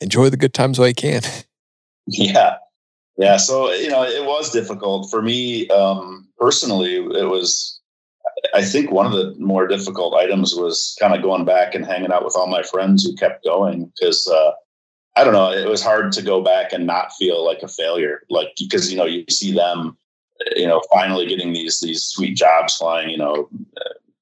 [0.00, 1.22] enjoy the good times while you can.
[2.08, 2.56] Yeah.
[3.16, 3.36] Yeah.
[3.36, 6.96] So, you know, it was difficult for me um, personally.
[6.96, 7.80] It was,
[8.54, 12.12] I think one of the more difficult items was kind of going back and hanging
[12.12, 14.52] out with all my friends who kept going because uh,
[15.16, 18.22] I don't know, it was hard to go back and not feel like a failure,
[18.30, 19.96] like because you know you see them,
[20.56, 23.48] you know, finally getting these these sweet jobs flying, you know,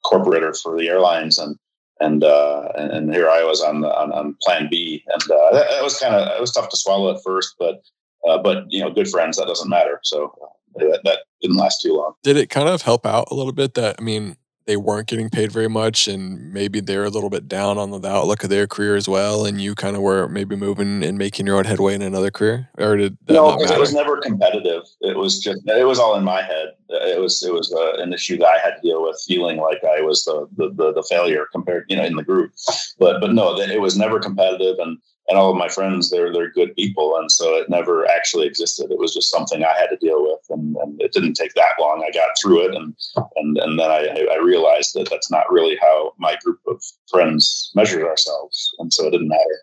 [0.05, 1.59] corporate or for the airlines and.
[2.03, 5.53] And, uh, and, and here I was on the on, on Plan B, and uh,
[5.53, 7.83] that, that was kind of it was tough to swallow at first, but
[8.27, 10.01] uh, but you know, good friends that doesn't matter.
[10.03, 10.35] So
[10.77, 12.15] that, that didn't last too long.
[12.23, 14.37] Did it kind of help out a little bit that, I mean,
[14.71, 18.09] they weren't getting paid very much and maybe they're a little bit down on the
[18.09, 21.45] outlook of their career as well and you kind of were maybe moving and making
[21.45, 22.69] your own headway in another career?
[22.79, 24.83] Or did no it was never competitive.
[25.01, 26.69] It was just it was all in my head.
[26.89, 29.83] It was it was uh, an issue that i had to deal with feeling like
[29.83, 32.53] i was the, the the, the failure compared you know in the group.
[32.99, 34.99] But but no it was never competitive and
[35.31, 38.91] and all of my friends, they're they're good people, and so it never actually existed.
[38.91, 41.75] It was just something I had to deal with, and, and it didn't take that
[41.79, 42.05] long.
[42.05, 42.95] I got through it, and
[43.37, 47.71] and and then I, I realized that that's not really how my group of friends
[47.77, 49.63] measures ourselves, and so it didn't matter.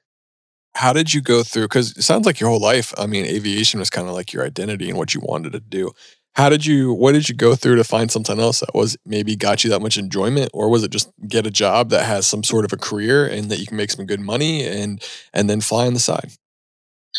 [0.76, 1.66] How did you go through?
[1.66, 2.94] Because it sounds like your whole life.
[2.98, 5.92] I mean, aviation was kind of like your identity and what you wanted to do.
[6.38, 6.94] How did you?
[6.94, 9.82] What did you go through to find something else that was maybe got you that
[9.82, 12.78] much enjoyment, or was it just get a job that has some sort of a
[12.78, 16.00] career and that you can make some good money and and then fly on the
[16.00, 16.34] side?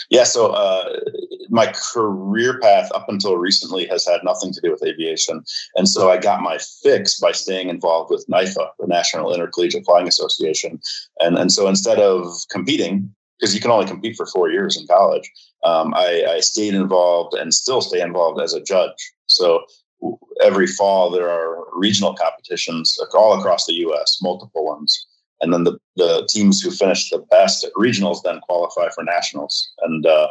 [0.09, 0.23] Yeah.
[0.23, 1.01] So uh,
[1.49, 5.43] my career path up until recently has had nothing to do with aviation,
[5.75, 10.07] and so I got my fix by staying involved with NIFA, the National Intercollegiate Flying
[10.07, 10.79] Association,
[11.19, 14.87] and and so instead of competing because you can only compete for four years in
[14.87, 15.31] college.
[15.65, 19.13] Um, I, I, stayed involved and still stay involved as a judge.
[19.27, 19.65] So
[20.41, 25.07] every fall there are regional competitions all across the U.S., multiple ones,
[25.41, 29.71] and then the, the teams who finish the best at regionals then qualify for nationals.
[29.83, 30.29] And uh,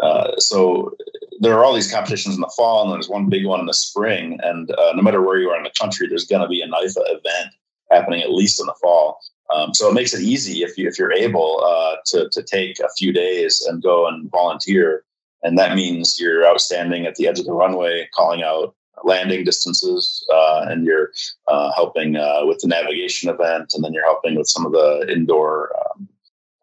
[0.00, 0.96] uh, so
[1.40, 3.74] there are all these competitions in the fall, and there's one big one in the
[3.74, 4.38] spring.
[4.42, 6.68] And uh, no matter where you are in the country, there's going to be a
[6.68, 7.54] NIFA event
[7.90, 9.20] happening at least in the fall.
[9.54, 12.78] Um, so it makes it easy if you if you're able uh, to to take
[12.80, 15.04] a few days and go and volunteer,
[15.42, 20.26] and that means you're outstanding at the edge of the runway, calling out landing distances,
[20.32, 21.12] uh, and you're
[21.46, 25.06] uh, helping uh, with the navigation event, and then you're helping with some of the
[25.10, 25.72] indoor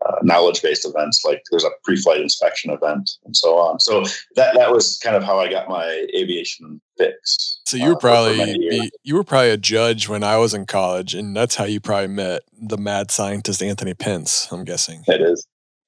[0.06, 3.80] uh, knowledge-based events like there's a pre-flight inspection event and so on.
[3.80, 4.04] So
[4.36, 8.00] that that was kind of how i got my aviation fix so you were uh,
[8.00, 11.66] probably be, you were probably a judge when i was in college and that's how
[11.66, 15.04] you probably met the mad scientist anthony pence i'm guessing.
[15.08, 15.46] It is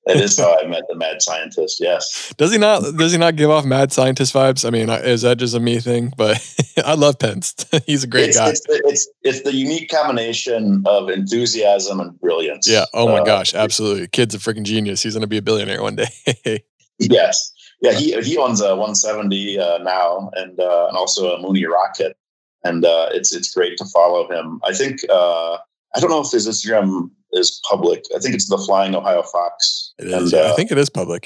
[0.07, 1.79] it is how I met the mad scientist.
[1.79, 2.33] Yes.
[2.37, 2.83] Does he not?
[2.97, 4.65] Does he not give off mad scientist vibes?
[4.65, 6.13] I mean, is that just a me thing?
[6.17, 6.37] But
[6.85, 7.55] I love Pence.
[7.85, 8.49] He's a great it's, guy.
[8.49, 12.69] It's the, it's, it's the unique combination of enthusiasm and brilliance.
[12.69, 12.85] Yeah.
[12.93, 13.53] Oh my uh, gosh.
[13.53, 14.07] Absolutely.
[14.07, 15.03] Kid's a freaking genius.
[15.03, 16.63] He's going to be a billionaire one day.
[16.99, 17.51] yes.
[17.81, 17.93] Yeah.
[17.93, 22.17] He he owns a 170 uh, now, and uh, and also a Mooney rocket,
[22.63, 24.59] and uh, it's it's great to follow him.
[24.63, 25.01] I think.
[25.09, 25.57] Uh,
[25.95, 28.03] I don't know if his Instagram is public.
[28.15, 29.93] I think it's the Flying Ohio Fox.
[29.99, 30.13] It is.
[30.13, 31.23] And, yeah, uh, I think it is public.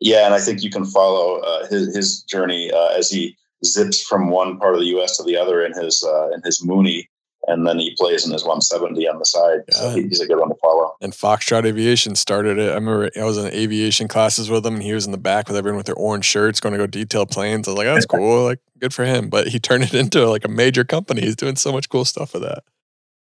[0.00, 4.02] Yeah, and I think you can follow uh, his his journey uh, as he zips
[4.02, 5.16] from one part of the U.S.
[5.16, 7.08] to the other in his uh, in his Mooney,
[7.46, 9.60] and then he plays in his 170 on the side.
[9.68, 9.74] Yeah.
[9.74, 10.94] So he's a good one to follow.
[11.00, 12.70] And Foxtrot Aviation started it.
[12.70, 15.48] I remember I was in aviation classes with him, and he was in the back
[15.48, 17.68] with everyone with their orange shirts, going to go detail planes.
[17.68, 19.28] I was like, oh, that's cool, like good for him.
[19.28, 21.22] But he turned it into like a major company.
[21.22, 22.64] He's doing so much cool stuff with that.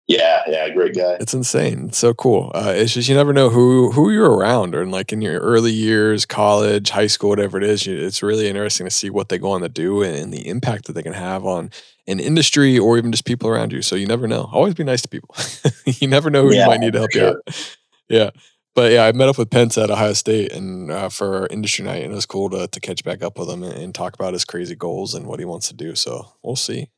[0.08, 1.18] Yeah, yeah, great guy.
[1.20, 1.88] It's insane.
[1.88, 2.52] It's so cool.
[2.54, 5.72] Uh, it's just you never know who who you're around, or like in your early
[5.72, 7.88] years, college, high school, whatever it is.
[7.88, 10.48] You, it's really interesting to see what they go on to do and, and, the
[10.48, 11.72] impact that they can have on
[12.06, 13.82] an industry or even just people around you.
[13.82, 14.48] So you never know.
[14.54, 15.34] Always be nice to people.
[15.86, 17.22] you never know who yeah, you might need to help sure.
[17.24, 17.78] you out.
[18.08, 18.30] Yeah.
[18.76, 22.04] But yeah, I met up with Pence at Ohio State and uh, for industry night,
[22.04, 24.34] and it was cool to to catch back up with him and, and talk about
[24.34, 25.96] his crazy goals and what he wants to do.
[25.96, 26.90] So we'll see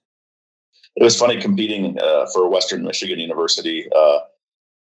[0.97, 3.87] it was funny competing uh, for Western Michigan University.
[3.95, 4.19] Uh,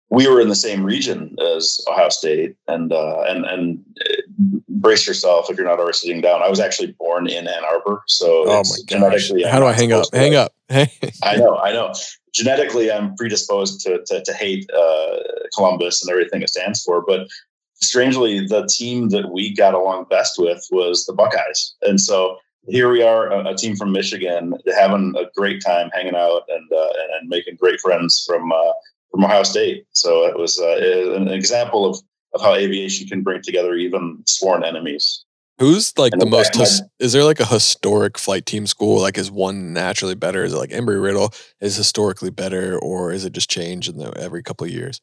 [0.09, 5.07] we were in the same region as Ohio State, and uh, and and uh, brace
[5.07, 6.43] yourself if you're not already sitting down.
[6.43, 9.31] I was actually born in Ann Arbor, so oh my gosh.
[9.47, 10.07] how do I hang up?
[10.15, 10.53] Hang up.
[10.71, 11.93] I know, I know.
[12.33, 15.17] Genetically, I'm predisposed to to, to hate uh,
[15.55, 17.29] Columbus and everything it stands for, but
[17.75, 22.91] strangely, the team that we got along best with was the Buckeyes, and so here
[22.91, 26.93] we are, a, a, team from Michigan, having a great time hanging out and uh,
[27.19, 28.73] and making great friends from uh,
[29.11, 29.87] from Ohio State.
[29.93, 31.99] So it was uh, an example of
[32.35, 35.25] of how aviation can bring together even sworn enemies.
[35.59, 36.55] Who's like and the most?
[36.55, 39.01] His, is there like a historic flight team school?
[39.01, 40.45] Like, is one naturally better?
[40.45, 44.13] Is it like Embry Riddle is historically better, or is it just change in the,
[44.19, 45.01] every couple of years?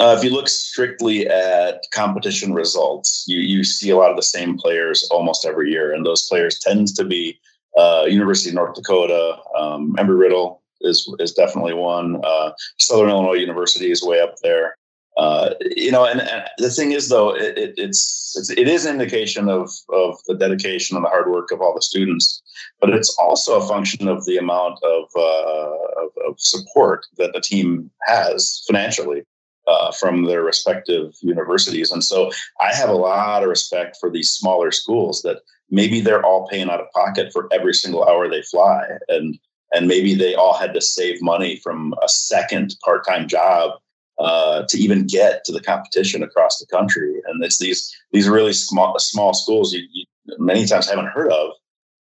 [0.00, 4.22] Uh, if you look strictly at competition results, you, you see a lot of the
[4.22, 7.38] same players almost every year, and those players tend to be
[7.78, 9.36] uh, University of North Dakota.
[9.56, 12.20] Um, Embry Riddle is is definitely one.
[12.24, 14.76] Uh, Southern Illinois University is way up there.
[15.16, 18.86] Uh, you know, and, and, the thing is, though, it, it, it's, it's it is
[18.86, 22.42] an indication of of the dedication and the hard work of all the students,
[22.80, 27.40] but it's also a function of the amount of, uh, of, of support that the
[27.40, 29.22] team has financially
[29.66, 31.92] uh, from their respective universities.
[31.92, 35.38] And so I have a lot of respect for these smaller schools that
[35.70, 38.84] maybe they're all paying out of pocket for every single hour they fly.
[39.08, 39.38] And
[39.74, 43.70] and maybe they all had to save money from a second part-time job
[44.18, 47.22] uh, to even get to the competition across the country.
[47.26, 50.04] And it's these these really small small schools you, you
[50.38, 51.52] many times haven't heard of.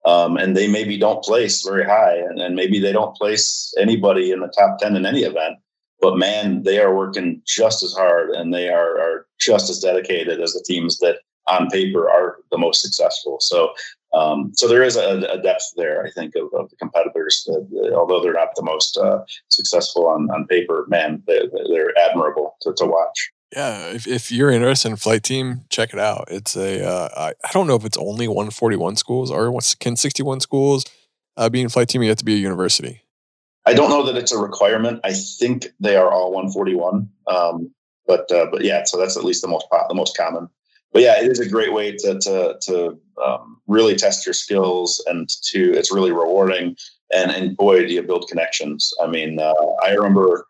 [0.03, 4.31] Um, and they maybe don't place very high, and, and maybe they don't place anybody
[4.31, 5.59] in the top ten in any event
[6.01, 10.41] but man, they are working just as hard and they are, are just as dedicated
[10.41, 13.37] as the teams that on paper are the most successful.
[13.39, 13.73] So,
[14.13, 17.43] um, so there is a, a, depth there, I think, of, of the competitors.
[17.47, 22.55] That, although they're not the most uh, successful on, on paper, man, they, they're admirable
[22.61, 23.31] to, to watch.
[23.53, 26.27] Yeah, if, if you're interested in flight team, check it out.
[26.29, 30.39] It's a uh, I, I don't know if it's only 141 schools or can 61
[30.39, 30.85] schools
[31.35, 32.01] uh, be in flight team.
[32.01, 33.03] You have to be a university.
[33.65, 34.99] I don't know that it's a requirement.
[35.03, 37.07] I think they are all 141.
[37.27, 37.71] Um,
[38.07, 40.49] but uh, but yeah, so that's at least the most the most common.
[40.91, 45.03] But yeah, it is a great way to to to um, really test your skills
[45.07, 46.75] and to it's really rewarding.
[47.13, 48.93] And and boy, do you build connections.
[49.01, 50.47] I mean, uh, I remember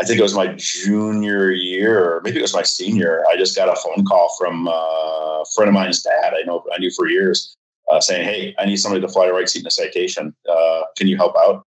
[0.00, 3.24] I think it was my junior year, or maybe it was my senior.
[3.30, 6.34] I just got a phone call from uh, a friend of mine's dad.
[6.34, 7.56] I know I knew for years,
[7.90, 10.34] uh, saying, "Hey, I need somebody to fly a right seat in a citation.
[10.48, 11.66] Uh, can you help out?"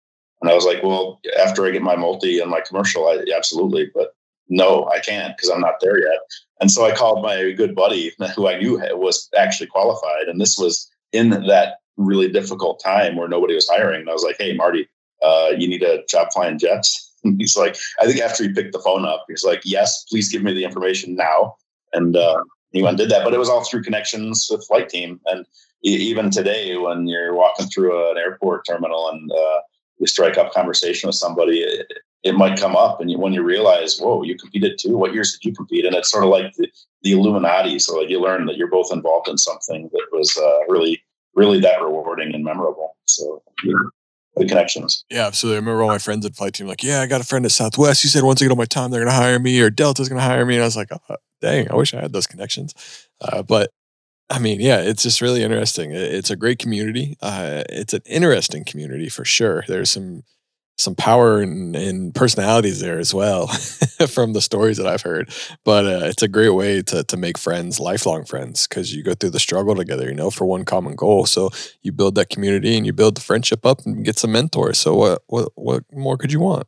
[0.41, 3.91] And I was like, "Well, after I get my multi and my commercial, I, absolutely,
[3.93, 4.15] but
[4.49, 6.19] no, I can't because I'm not there yet."
[6.60, 10.58] And so I called my good buddy, who I knew was actually qualified, and this
[10.58, 14.01] was in that really difficult time where nobody was hiring.
[14.01, 14.88] And I was like, "Hey, Marty,
[15.21, 18.80] uh, you need a job flying jets." he's like, I think after he picked the
[18.80, 21.56] phone up, he's like, yes, please give me the information now.
[21.93, 23.23] And uh, he went and did that.
[23.23, 25.19] But it was all through connections with flight team.
[25.25, 25.45] And
[25.84, 29.60] even today, when you're walking through an airport terminal and uh,
[30.02, 31.88] you strike up conversation with somebody, it,
[32.24, 33.00] it might come up.
[33.00, 34.98] And you, when you realize, whoa, you competed too.
[34.98, 35.86] What years did you compete?
[35.86, 36.68] And it's sort of like the,
[37.04, 37.78] the Illuminati.
[37.78, 41.02] So like you learn that you're both involved in something that was uh, really,
[41.36, 42.98] really that rewarding and memorable.
[43.06, 43.44] So
[44.36, 45.06] the connections.
[45.12, 45.58] Yeah, absolutely.
[45.58, 47.52] I remember all my friends at flight team like, yeah, I got a friend at
[47.52, 48.02] Southwest.
[48.02, 50.10] He said once I get on my time, they're going to hire me, or Delta's
[50.10, 50.56] going to hire me.
[50.56, 52.74] And I was like, oh, dang, I wish I had those connections.
[53.22, 53.70] Uh, but
[54.32, 55.91] I mean, yeah, it's just really interesting.
[55.91, 57.17] It's a great community.
[57.22, 59.65] Uh, it's an interesting community for sure.
[59.67, 60.24] There's some
[60.78, 63.48] some power and, personalities there as well
[64.08, 65.30] from the stories that I've heard.
[65.63, 69.13] But uh, it's a great way to to make friends, lifelong friends, because you go
[69.13, 71.26] through the struggle together, you know, for one common goal.
[71.26, 71.50] So
[71.82, 74.80] you build that community and you build the friendship up and get some mentors.
[74.80, 76.67] So what what what more could you want?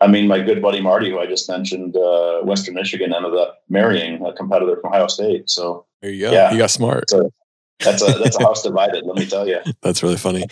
[0.00, 3.62] I mean, my good buddy Marty, who I just mentioned, uh, Western Michigan, ended up
[3.68, 5.50] marrying a competitor from Ohio State.
[5.50, 6.32] So there you go.
[6.32, 7.10] Yeah, he got smart.
[7.10, 7.32] So
[7.80, 9.04] that's a that's a house divided.
[9.04, 9.60] Let me tell you.
[9.82, 10.44] That's really funny.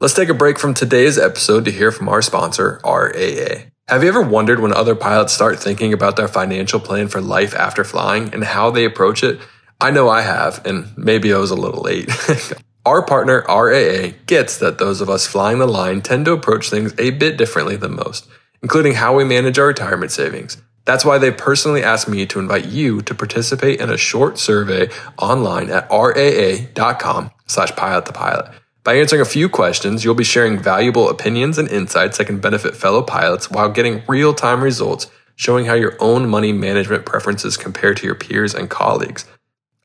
[0.00, 3.70] Let's take a break from today's episode to hear from our sponsor, RAA.
[3.88, 7.54] Have you ever wondered when other pilots start thinking about their financial plan for life
[7.54, 9.38] after flying and how they approach it?
[9.80, 12.10] I know I have, and maybe I was a little late.
[12.86, 16.94] our partner, RAA, gets that those of us flying the line tend to approach things
[16.98, 18.26] a bit differently than most,
[18.66, 20.60] including how we manage our retirement savings.
[20.86, 24.88] That's why they personally asked me to invite you to participate in a short survey
[25.16, 28.50] online at raa.com slash pilot to pilot.
[28.82, 32.74] By answering a few questions, you'll be sharing valuable opinions and insights that can benefit
[32.74, 37.94] fellow pilots while getting real time results showing how your own money management preferences compare
[37.94, 39.26] to your peers and colleagues.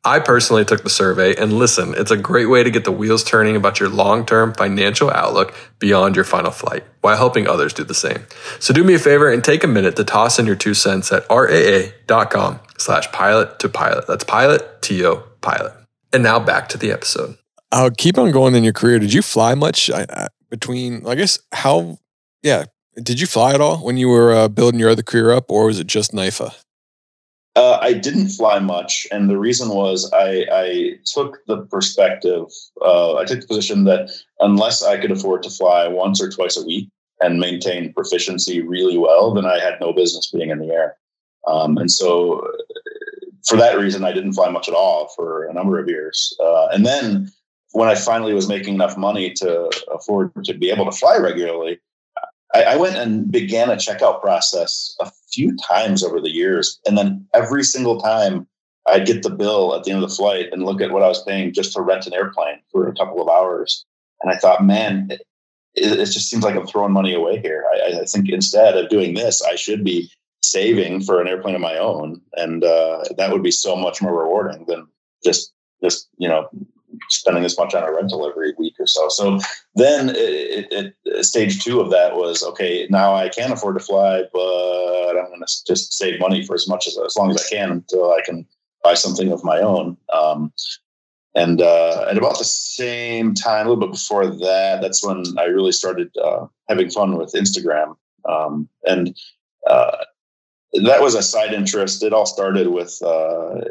[0.04, 3.24] I personally took the survey and listen, it's a great way to get the wheels
[3.24, 7.94] turning about your long-term financial outlook beyond your final flight while helping others do the
[7.94, 8.26] same.
[8.60, 11.12] So do me a favor and take a minute to toss in your two cents
[11.12, 14.08] at raa.com slash pilot to pilot.
[14.08, 15.74] That's pilot, T-O, pilot.
[16.12, 17.38] And now back to the episode.
[17.72, 18.98] I'll keep on going in your career.
[18.98, 19.90] Did you fly much
[20.50, 21.06] between?
[21.06, 22.00] I guess how?
[22.42, 22.66] Yeah,
[23.02, 25.68] did you fly at all when you were uh, building your other career up, or
[25.68, 26.56] was it just NIFA?
[27.56, 32.46] Uh, I didn't fly much, and the reason was I, I took the perspective.
[32.82, 34.10] Uh, I took the position that
[34.40, 38.98] unless I could afford to fly once or twice a week and maintain proficiency really
[38.98, 40.96] well, then I had no business being in the air.
[41.46, 42.48] Um, and so,
[43.46, 46.34] for that reason, I didn't fly much at all for a number of years.
[46.42, 47.32] Uh, and then
[47.74, 51.80] when I finally was making enough money to afford to be able to fly regularly,
[52.54, 54.96] I, I, went and began a checkout process
[55.34, 56.80] few times over the years.
[56.86, 58.48] And then every single time
[58.88, 61.08] I'd get the bill at the end of the flight and look at what I
[61.08, 63.86] was paying just to rent an airplane for a couple of hours.
[64.22, 65.22] And I thought, man, it,
[65.76, 67.66] it just seems like I'm throwing money away here.
[67.74, 70.10] I, I, think instead of doing this, I should be
[70.44, 72.22] saving for an airplane of my own.
[72.34, 74.88] And uh, that would be so much more rewarding than
[75.24, 76.50] just just you know
[77.10, 79.10] spending this much on a rental every week so.
[79.10, 79.40] So
[79.76, 82.88] then it, it, it, stage two of that was okay.
[82.90, 86.68] Now I can afford to fly, but I'm going to just save money for as
[86.68, 88.46] much as as long as I can until I can
[88.84, 89.98] buy something of my own.
[90.14, 90.52] Um,
[91.34, 95.46] and uh, at about the same time, a little bit before that, that's when I
[95.46, 97.96] really started uh, having fun with Instagram.
[98.28, 99.16] Um, and
[99.68, 99.96] uh,
[100.74, 102.04] that was a side interest.
[102.04, 103.62] It all started with uh,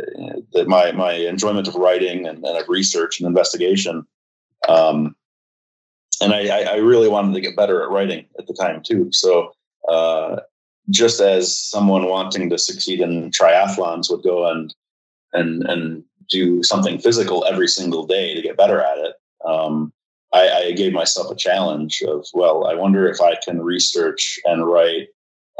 [0.53, 4.07] the, my my enjoyment of writing and, and of research and investigation.
[4.69, 5.15] Um,
[6.21, 9.11] and I, I, really wanted to get better at writing at the time too.
[9.11, 9.53] So
[9.89, 10.41] uh,
[10.91, 14.75] just as someone wanting to succeed in triathlons would go and
[15.33, 19.15] and and do something physical every single day to get better at it.
[19.45, 19.93] Um,
[20.33, 24.65] I, I, gave myself a challenge of, well, I wonder if I can research and
[24.65, 25.09] write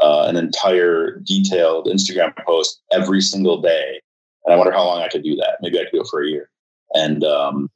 [0.01, 3.99] uh, an entire detailed Instagram post every single day,
[4.45, 5.57] and I wonder how long I could do that.
[5.61, 6.49] Maybe I could do it for a year.
[6.93, 7.69] And um,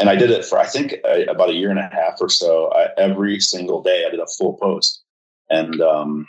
[0.00, 0.94] and I did it for I think
[1.28, 2.72] about a year and a half or so.
[2.72, 5.02] I, every single day, I did a full post,
[5.50, 6.26] and um,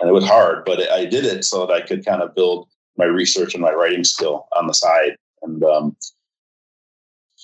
[0.00, 2.68] and it was hard, but I did it so that I could kind of build
[2.96, 5.16] my research and my writing skill on the side.
[5.42, 5.96] And um,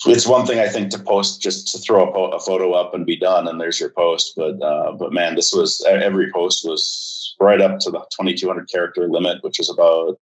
[0.05, 2.93] it's one thing I think to post just to throw a, po- a, photo up
[2.93, 4.33] and be done, and there's your post.
[4.35, 9.07] But uh, but man, this was every post was right up to the 2,200 character
[9.07, 10.19] limit, which is about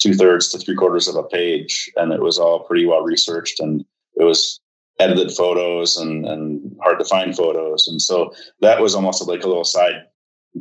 [0.00, 3.60] two thirds to three quarters of a page, and it was all pretty well researched
[3.60, 3.84] and
[4.20, 4.60] it was
[4.98, 7.88] edited photos and, and hard to find photos.
[7.88, 10.04] And so that was almost like a little side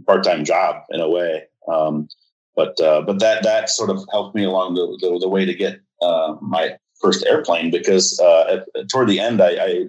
[0.05, 1.43] part-time job in a way.
[1.67, 2.07] Um,
[2.55, 5.53] but, uh, but that, that sort of helped me along the, the, the way to
[5.53, 9.85] get, uh, my first airplane because, uh, at, toward the end, I, I,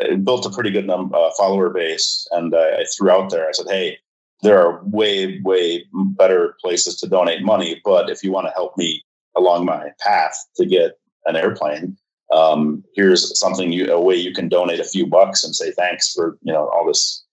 [0.00, 3.48] I, built a pretty good num- uh, follower base and I, I threw out there,
[3.48, 3.98] I said, Hey,
[4.42, 7.80] there are way, way better places to donate money.
[7.84, 9.04] But if you want to help me
[9.36, 11.98] along my path to get an airplane,
[12.32, 16.12] um, here's something you a way you can donate a few bucks and say thanks
[16.12, 17.24] for you know all this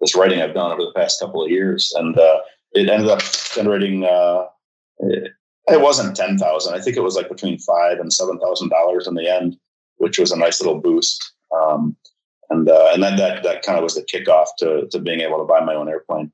[0.00, 2.40] this writing I've done over the past couple of years, and uh,
[2.72, 3.22] it ended up
[3.54, 4.04] generating.
[4.04, 4.46] Uh,
[4.98, 5.32] it,
[5.68, 6.74] it wasn't ten thousand.
[6.74, 9.56] I think it was like between five and seven thousand dollars in the end,
[9.96, 11.32] which was a nice little boost.
[11.54, 11.96] Um,
[12.50, 15.38] and uh, and then that that kind of was the kickoff to to being able
[15.38, 16.32] to buy my own airplane.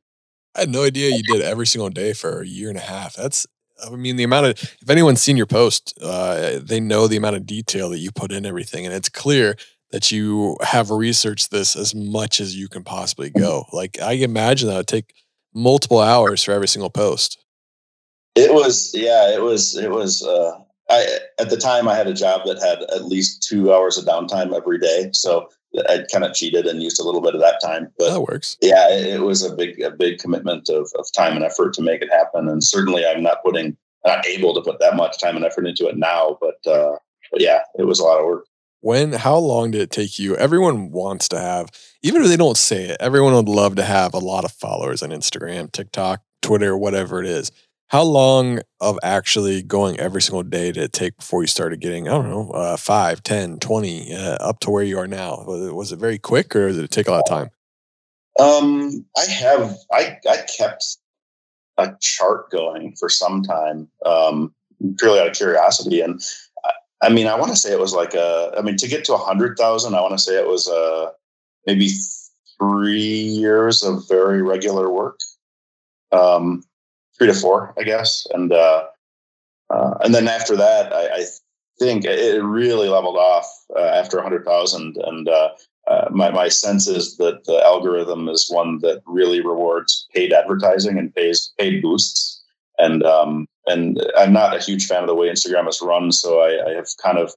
[0.55, 3.14] I had no idea you did every single day for a year and a half.
[3.14, 3.47] That's
[3.85, 4.53] I mean, the amount of
[4.83, 8.33] if anyone's seen your post, uh, they know the amount of detail that you put
[8.33, 9.57] in everything, and it's clear
[9.91, 13.66] that you have researched this as much as you can possibly go.
[13.72, 15.14] Like I imagine that would take
[15.55, 17.39] multiple hours for every single post.
[18.35, 20.22] It was, yeah, it was, it was.
[20.22, 20.59] Uh,
[20.89, 24.05] I at the time I had a job that had at least two hours of
[24.05, 25.49] downtime every day, so
[25.89, 27.93] I kind of cheated and used a little bit of that time.
[27.99, 28.57] But that works.
[28.61, 31.83] Yeah, it, it was a big, a big commitment of, of time and effort to
[31.83, 32.49] make it happen.
[32.49, 35.89] And certainly, I'm not putting, not able to put that much time and effort into
[35.89, 36.39] it now.
[36.41, 36.97] But, uh,
[37.31, 38.47] but yeah, it was a lot of work.
[38.81, 40.37] When, how long did it take you?
[40.37, 41.70] Everyone wants to have,
[42.03, 45.03] even if they don't say it, everyone would love to have a lot of followers
[45.03, 47.53] on Instagram, TikTok, Twitter, whatever it is
[47.93, 52.09] how long of actually going every single day did it take before you started getting
[52.09, 55.45] i don't know uh, 5 10 20 uh, up to where you are now?
[55.47, 57.51] Was it, was it very quick or did it take a lot of time?
[58.40, 60.97] Um, i have i i kept
[61.76, 64.55] a chart going for some time um,
[64.99, 66.01] purely out of curiosity.
[66.01, 66.20] And
[66.64, 66.70] I,
[67.03, 69.12] I mean i want to say it was like a i mean to get to
[69.12, 71.11] 100000 i want to say it was uh,
[71.66, 71.90] maybe
[72.59, 75.20] three years of very regular work.
[76.11, 76.62] Um,
[77.17, 78.27] three to four, I guess.
[78.33, 78.85] And uh,
[79.71, 81.25] uh, and then after that, I, I,
[81.79, 84.97] think it really leveled off uh, after a hundred thousand.
[85.05, 85.49] And uh,
[85.89, 90.99] uh, my my sense is that the algorithm is one that really rewards paid advertising
[90.99, 92.41] and pays paid boosts.
[92.79, 96.41] And um, and I'm not a huge fan of the way Instagram is run, so
[96.41, 97.33] I, I have kind of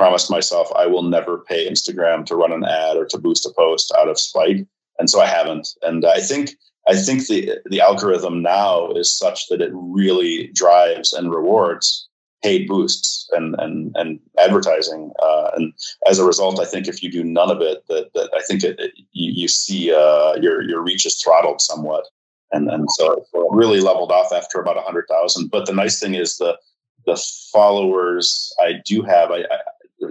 [0.00, 3.52] promised myself I will never pay Instagram to run an ad or to boost a
[3.56, 4.66] post out of spite.
[4.98, 5.68] And so I haven't.
[5.82, 6.52] And I think
[6.90, 12.08] I think the the algorithm now is such that it really drives and rewards
[12.42, 15.12] paid boosts and and and advertising.
[15.22, 15.72] Uh, and
[16.10, 18.64] as a result, I think if you do none of it, that, that I think
[18.64, 22.04] it, it, you, you see uh, your your reach is throttled somewhat.
[22.52, 25.52] And and so really leveled off after about hundred thousand.
[25.52, 26.58] But the nice thing is the
[27.06, 27.16] the
[27.52, 29.58] followers I do have, I, I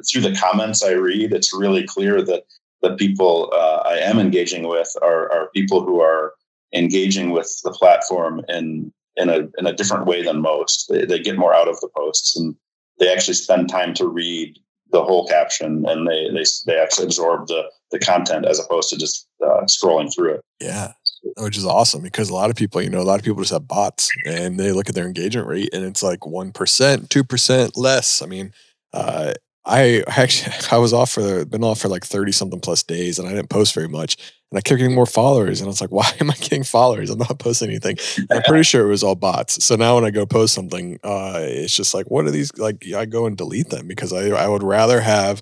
[0.09, 2.43] through the comments I read, it's really clear that
[2.81, 6.33] the people uh, I am engaging with are, are people who are
[6.73, 10.87] engaging with the platform in in a in a different way than most.
[10.89, 12.55] They, they get more out of the posts and
[12.99, 14.57] they actually spend time to read
[14.91, 18.97] the whole caption and they they they actually absorb the the content as opposed to
[18.97, 20.41] just uh, scrolling through it.
[20.59, 20.93] Yeah.
[21.37, 23.51] Which is awesome because a lot of people, you know, a lot of people just
[23.51, 28.21] have bots and they look at their engagement rate and it's like 1%, 2% less.
[28.21, 28.53] I mean,
[28.93, 29.33] uh,
[29.65, 33.27] I actually I was off for been off for like 30 something plus days and
[33.27, 34.17] I didn't post very much
[34.51, 37.09] and I kept getting more followers and I was like why am I getting followers?
[37.09, 37.97] I'm not posting anything.
[38.31, 39.63] I'm pretty sure it was all bots.
[39.63, 42.55] So now when I go post something uh, it's just like what are these?
[42.57, 45.41] Like I go and delete them because I I would rather have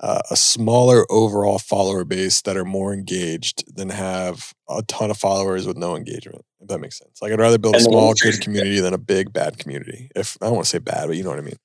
[0.00, 5.16] uh, a smaller overall follower base that are more engaged than have a ton of
[5.16, 7.20] followers with no engagement if that makes sense.
[7.20, 10.46] Like I'd rather build a small good community than a big bad community if I
[10.46, 11.58] don't want to say bad but you know what I mean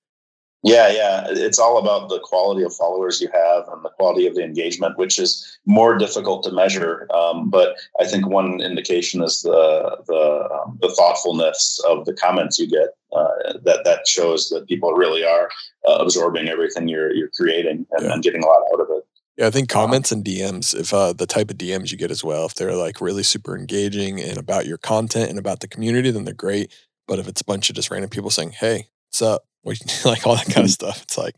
[0.63, 1.25] Yeah, yeah.
[1.29, 4.97] It's all about the quality of followers you have and the quality of the engagement,
[4.97, 7.07] which is more difficult to measure.
[7.13, 12.59] Um, but I think one indication is the the, um, the thoughtfulness of the comments
[12.59, 12.89] you get.
[13.15, 15.49] Uh, that that shows that people really are
[15.87, 18.13] uh, absorbing everything you're you're creating and, yeah.
[18.13, 19.03] and, getting a lot out of it.
[19.37, 22.23] Yeah, I think comments and DMs, if uh, the type of DMs you get as
[22.23, 26.11] well, if they're like really super engaging and about your content and about the community,
[26.11, 26.71] then they're great.
[27.07, 29.48] But if it's a bunch of just random people saying, "Hey, what's up?"
[30.05, 30.69] like all that kind of mm.
[30.69, 31.03] stuff.
[31.03, 31.35] It's like,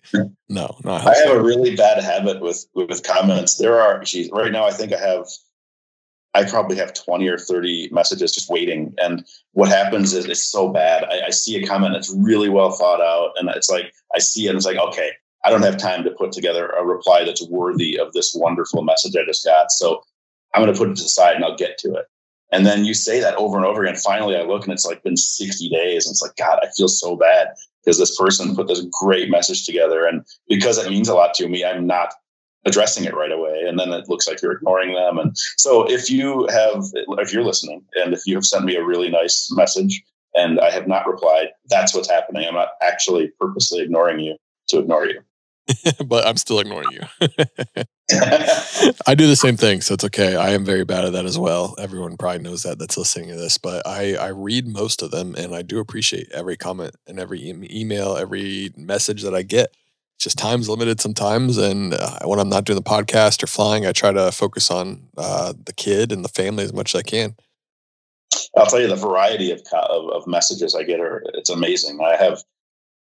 [0.49, 1.07] no, not.
[1.07, 3.57] I have a really bad habit with with comments.
[3.57, 5.25] There are, geez, right now I think I have,
[6.33, 8.93] I probably have twenty or thirty messages just waiting.
[9.01, 11.05] And what happens is it's so bad.
[11.05, 14.45] I, I see a comment that's really well thought out, and it's like I see
[14.45, 15.11] it, and it's like, okay,
[15.43, 19.15] I don't have time to put together a reply that's worthy of this wonderful message
[19.15, 19.71] I just got.
[19.71, 20.03] So
[20.53, 22.05] I'm going to put it to the side, and I'll get to it.
[22.51, 23.95] And then you say that over and over again.
[23.95, 26.05] Finally, I look and it's like been 60 days.
[26.05, 27.47] And it's like, God, I feel so bad
[27.83, 30.05] because this person put this great message together.
[30.05, 32.13] And because it means a lot to me, I'm not
[32.65, 33.63] addressing it right away.
[33.67, 35.17] And then it looks like you're ignoring them.
[35.17, 38.85] And so if you have, if you're listening and if you have sent me a
[38.85, 40.03] really nice message
[40.35, 42.47] and I have not replied, that's what's happening.
[42.47, 45.21] I'm not actually purposely ignoring you to ignore you.
[46.05, 47.01] but I'm still ignoring you.
[49.07, 50.35] I do the same thing, so it's okay.
[50.35, 51.75] I am very bad at that as well.
[51.79, 55.35] Everyone probably knows that that's listening to this, but I, I read most of them
[55.35, 59.75] and I do appreciate every comment and every e- email, every message that I get.
[60.15, 61.57] It's just time's limited sometimes.
[61.57, 65.07] And uh, when I'm not doing the podcast or flying, I try to focus on
[65.17, 67.35] uh, the kid and the family as much as I can.
[68.57, 71.99] I'll tell you the variety of, of, of messages I get are it's amazing.
[72.01, 72.43] I have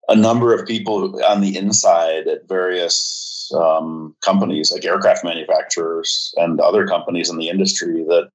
[0.10, 6.60] a number of people on the inside at various um, companies like aircraft manufacturers and
[6.60, 8.30] other companies in the industry that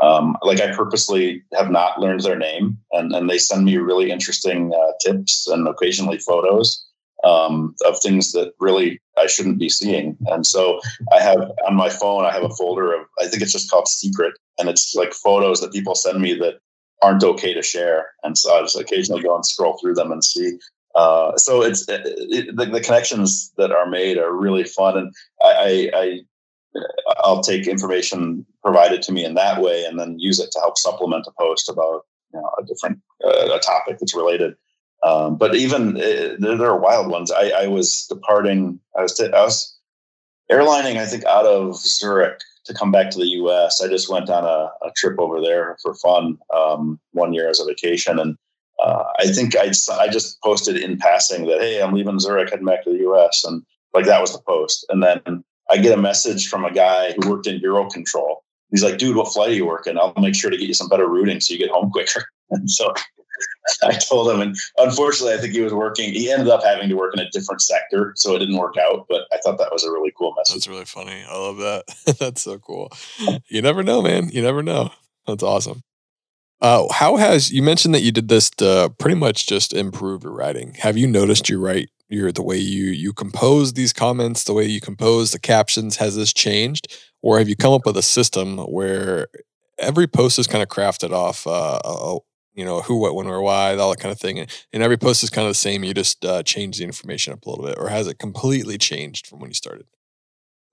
[0.00, 4.10] um, like I purposely have not learned their name and, and they send me really
[4.10, 6.86] interesting uh, tips and occasionally photos
[7.24, 10.16] um, of things that really I shouldn't be seeing.
[10.26, 10.80] And so
[11.12, 13.88] I have on my phone, I have a folder of, I think it's just called
[13.88, 14.34] secret.
[14.58, 16.60] And it's like photos that people send me that
[17.02, 18.06] aren't okay to share.
[18.22, 20.58] And so I just occasionally go and scroll through them and see
[20.94, 25.14] uh, so it's it, it, the, the, connections that are made are really fun, and
[25.42, 26.20] I, I,
[27.24, 30.60] I will take information provided to me in that way, and then use it to
[30.60, 34.54] help supplement a post about you know, a different uh, a topic that's related.
[35.04, 37.30] Um, but even uh, there, are wild ones.
[37.30, 38.80] I, I was departing.
[38.96, 39.78] I was t- I was
[40.50, 40.96] airlining.
[40.96, 43.80] I think out of Zurich to come back to the U.S.
[43.80, 47.60] I just went on a, a trip over there for fun um, one year as
[47.60, 48.36] a vacation, and
[48.78, 52.66] uh, I think I, I just posted in passing that, hey, I'm leaving Zurich, heading
[52.66, 53.44] back to the US.
[53.44, 53.62] And
[53.94, 54.86] like that was the post.
[54.88, 58.44] And then I get a message from a guy who worked in Euro control.
[58.70, 59.96] He's like, dude, what flight are you working?
[59.96, 62.24] I'll make sure to get you some better routing so you get home quicker.
[62.50, 62.94] And so
[63.82, 66.14] I told him, and unfortunately, I think he was working.
[66.14, 69.04] He ended up having to work in a different sector, so it didn't work out.
[69.06, 70.54] But I thought that was a really cool message.
[70.54, 71.22] That's really funny.
[71.28, 72.16] I love that.
[72.18, 72.90] That's so cool.
[73.48, 74.30] You never know, man.
[74.30, 74.90] You never know.
[75.26, 75.82] That's awesome.
[76.60, 80.32] Uh, how has you mentioned that you did this to pretty much just improve your
[80.32, 80.74] writing?
[80.78, 84.64] Have you noticed you write your the way you you compose these comments, the way
[84.64, 85.96] you compose the captions?
[85.96, 89.28] Has this changed, or have you come up with a system where
[89.78, 92.18] every post is kind of crafted off, uh, a,
[92.54, 94.40] you know, who, what, when, where, why, all that kind of thing,
[94.72, 95.84] and every post is kind of the same.
[95.84, 99.28] You just uh, change the information up a little bit, or has it completely changed
[99.28, 99.86] from when you started?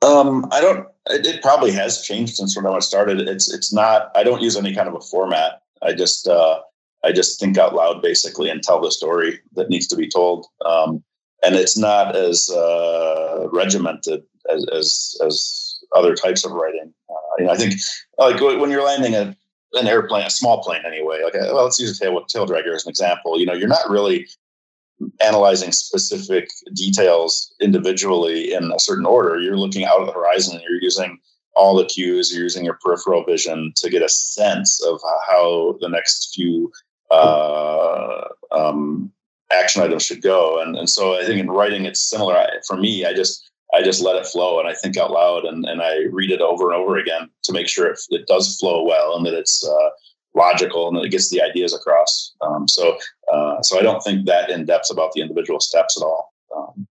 [0.02, 0.88] Um, I don't.
[1.10, 3.22] It, it, probably has changed since when I started.
[3.22, 4.12] It's it's not.
[4.16, 5.62] I don't use any kind of a format.
[5.82, 6.60] I just uh,
[7.04, 10.48] I just think out loud basically and tell the story that needs to be told.
[10.66, 11.04] Um,
[11.44, 16.94] and it's not as uh, regimented as, as, as other types of writing.
[17.10, 17.76] Uh, you know, I think
[18.18, 19.36] like when you're landing a,
[19.74, 21.22] an airplane, a small plane anyway.
[21.24, 23.40] Like, well, let's use a tail, tail dragger as an example.
[23.40, 24.28] You know, you're not really
[25.22, 29.40] analyzing specific details individually in a certain order.
[29.40, 31.20] You're looking out of the horizon and you're using
[31.56, 35.90] all the cues, you're using your peripheral vision to get a sense of how the
[35.90, 36.72] next few
[37.12, 39.12] uh, um,
[39.52, 40.62] action items should go.
[40.62, 42.36] And, and so I think in writing, it's similar.
[42.36, 45.44] I, for me, I just I just let it flow and I think out loud
[45.44, 48.58] and, and I read it over and over again to make sure it, it does
[48.58, 49.90] flow well and that it's uh,
[50.34, 52.34] logical and that it gets the ideas across.
[52.42, 52.98] Um, so
[53.32, 56.34] uh, so I don't think that in depth about the individual steps at all.
[56.56, 56.88] Um,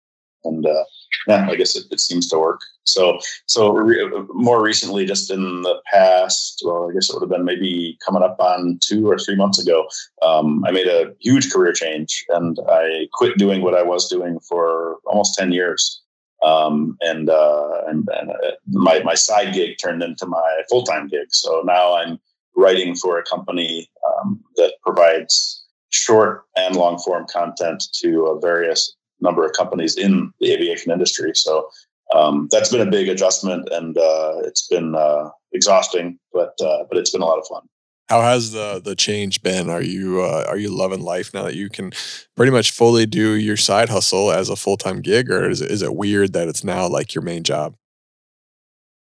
[0.49, 0.85] and uh,
[1.27, 2.61] yeah, I guess it, it seems to work.
[2.85, 7.31] So, so re- more recently, just in the past, well, I guess it would have
[7.31, 9.87] been maybe coming up on two or three months ago,
[10.23, 14.41] um, I made a huge career change and I quit doing what I was doing
[14.41, 16.03] for almost 10 years.
[16.45, 21.27] Um, and, uh, and, and uh, my, my side gig turned into my full-time gig.
[21.31, 22.19] So now I'm
[22.57, 28.97] writing for a company um, that provides short and long form content to uh, various
[29.21, 31.33] number of companies in the aviation industry.
[31.35, 31.69] So
[32.15, 36.99] um, that's been a big adjustment, and uh, it's been uh, exhausting, but uh, but
[36.99, 37.63] it's been a lot of fun.
[38.09, 39.69] How has the the change been?
[39.69, 41.93] Are you uh, are you loving life now that you can
[42.37, 45.71] pretty much fully do your side hustle as a full time gig, or is it,
[45.71, 47.75] is it weird that it's now like your main job?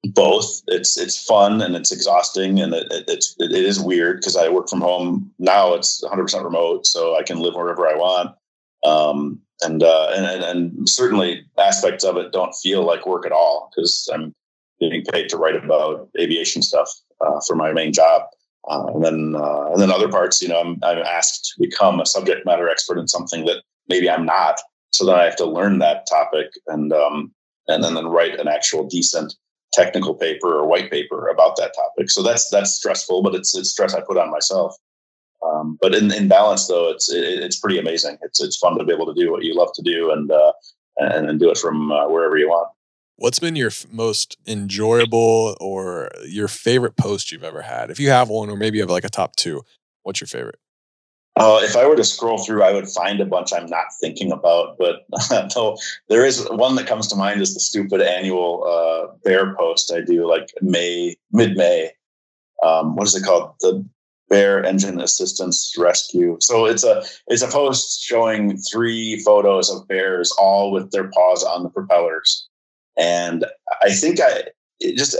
[0.03, 0.61] Both.
[0.67, 4.49] It's it's fun and it's exhausting, and it, it it's it is weird because I
[4.49, 5.73] work from home now.
[5.73, 8.35] It's 100 percent remote, so I can live wherever I want.
[8.85, 13.69] Um, and, uh, and and certainly aspects of it don't feel like work at all
[13.69, 14.33] because I'm
[14.79, 16.89] getting paid to write about aviation stuff
[17.21, 18.23] uh, for my main job.
[18.69, 21.99] Uh, and then uh, and then other parts, you know, I'm, I'm asked to become
[21.99, 24.59] a subject matter expert in something that maybe I'm not.
[24.91, 27.33] So then I have to learn that topic and um,
[27.67, 29.33] and then, then write an actual decent
[29.71, 32.09] technical paper or white paper about that topic.
[32.09, 34.75] So that's that's stressful, but it's it's stress I put on myself.
[35.49, 38.17] Um, but in, in balance, though, it's it, it's pretty amazing.
[38.21, 40.53] It's it's fun to be able to do what you love to do and uh,
[40.97, 42.69] and, and do it from uh, wherever you want.
[43.15, 47.89] What's been your f- most enjoyable or your favorite post you've ever had?
[47.89, 49.63] If you have one, or maybe you have like a top two,
[50.03, 50.59] what's your favorite?
[51.35, 54.31] Uh, if I were to scroll through, I would find a bunch I'm not thinking
[54.31, 54.77] about.
[54.77, 55.05] But
[55.55, 55.77] no,
[56.09, 60.01] there is one that comes to mind is the stupid annual uh, bear post I
[60.01, 61.91] do, like May, mid May.
[62.63, 63.53] Um, what is it called?
[63.61, 63.85] The
[64.29, 66.37] Bear Engine Assistance Rescue.
[66.39, 71.43] So it's a it's a post showing three photos of bears, all with their paws
[71.43, 72.47] on the propellers.
[72.97, 73.45] And
[73.81, 74.43] I think I
[74.81, 75.17] just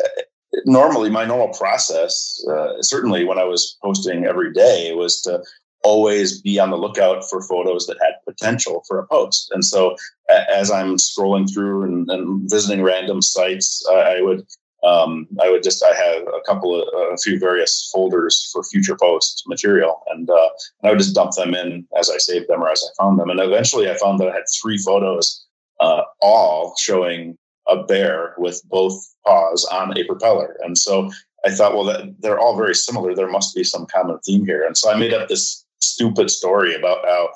[0.66, 5.44] normally my normal process, uh, certainly when I was posting every day, was to
[5.84, 9.50] always be on the lookout for photos that had potential for a post.
[9.52, 9.96] And so
[10.30, 14.46] as I'm scrolling through and, and visiting random sites, I would
[14.84, 18.96] um, I would just I have a couple of a few various folders for future
[19.00, 20.50] post material, and, uh,
[20.82, 23.20] and I would just dump them in as I saved them or as I found
[23.20, 23.30] them.
[23.30, 25.46] And eventually, I found that I had three photos,
[25.80, 28.94] uh, all showing a bear with both
[29.26, 30.58] paws on a propeller.
[30.64, 31.12] And so
[31.46, 33.14] I thought, well, that, they're all very similar.
[33.14, 34.66] There must be some common theme here.
[34.66, 37.30] And so I made up this stupid story about how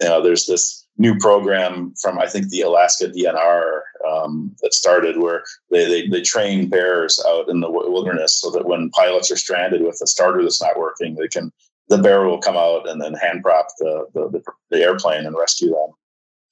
[0.00, 5.18] you know there's this new program from I think the Alaska DNR um, that started
[5.18, 9.36] where they, they, they train bears out in the wilderness so that when pilots are
[9.36, 11.52] stranded with a starter that's not working, they can
[11.88, 15.36] the bear will come out and then hand prop the, the, the, the airplane and
[15.36, 15.90] rescue them.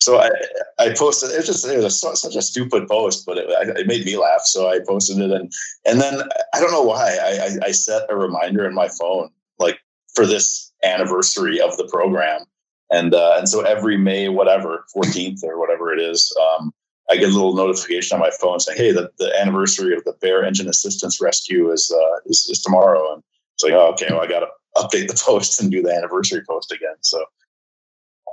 [0.00, 0.30] So I,
[0.78, 1.30] I posted.
[1.30, 4.42] It was just it was such a stupid post, but it, it made me laugh.
[4.42, 5.52] So I posted it, and
[5.86, 6.22] and then
[6.54, 9.78] I don't know why I, I set a reminder in my phone like
[10.14, 12.44] for this anniversary of the program,
[12.90, 16.72] and uh, and so every May whatever 14th or whatever it is, um,
[17.10, 20.14] I get a little notification on my phone saying, "Hey, the, the anniversary of the
[20.20, 23.22] Bear Engine Assistance Rescue is uh, is, is tomorrow." And
[23.54, 26.42] it's like, "Oh, okay, well, I got to update the post and do the anniversary
[26.48, 27.24] post again." So,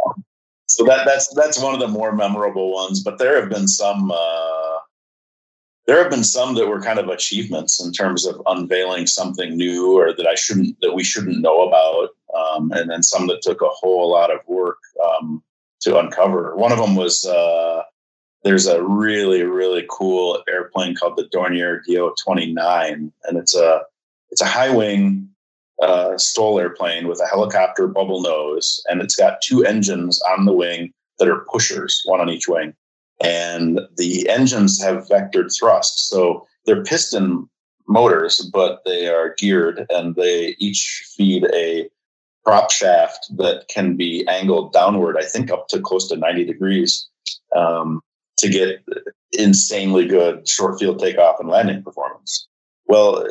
[0.06, 0.24] um,
[0.68, 3.04] so that that's that's one of the more memorable ones.
[3.04, 4.12] But there have been some.
[4.12, 4.78] Uh,
[5.88, 9.96] there have been some that were kind of achievements in terms of unveiling something new
[9.96, 13.62] or that I shouldn't that we shouldn't know about, um, and then some that took
[13.62, 15.44] a whole lot of work um,
[15.82, 16.56] to uncover.
[16.56, 17.84] One of them was uh,
[18.44, 23.82] there's a really really cool airplane called the Dornier Do 29, and it's a
[24.30, 25.30] it's a high wing
[25.82, 30.54] uh, STOL airplane with a helicopter bubble nose, and it's got two engines on the
[30.54, 32.74] wing that are pushers, one on each wing,
[33.24, 37.50] and the engines have vectored thrust, so they're piston
[37.88, 41.90] motors, but they are geared, and they each feed a
[42.46, 45.18] prop shaft that can be angled downward.
[45.18, 47.08] I think up to close to 90 degrees.
[47.56, 48.02] Um,
[48.38, 48.84] to get
[49.34, 52.48] insanely good short field takeoff and landing performance.
[52.86, 53.28] Well,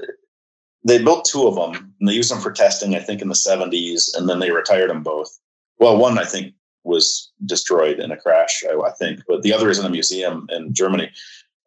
[0.87, 3.35] they built two of them and they used them for testing, I think, in the
[3.35, 5.39] 70s, and then they retired them both.
[5.79, 6.55] Well, one, I think,
[6.85, 10.47] was destroyed in a crash, I, I think, but the other is in a museum
[10.51, 11.11] in Germany.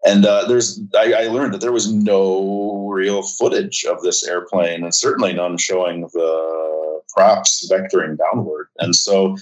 [0.05, 4.83] And uh, there's, I, I, learned that there was no real footage of this airplane,
[4.83, 8.67] and certainly none showing the props vectoring downward.
[8.77, 9.35] And so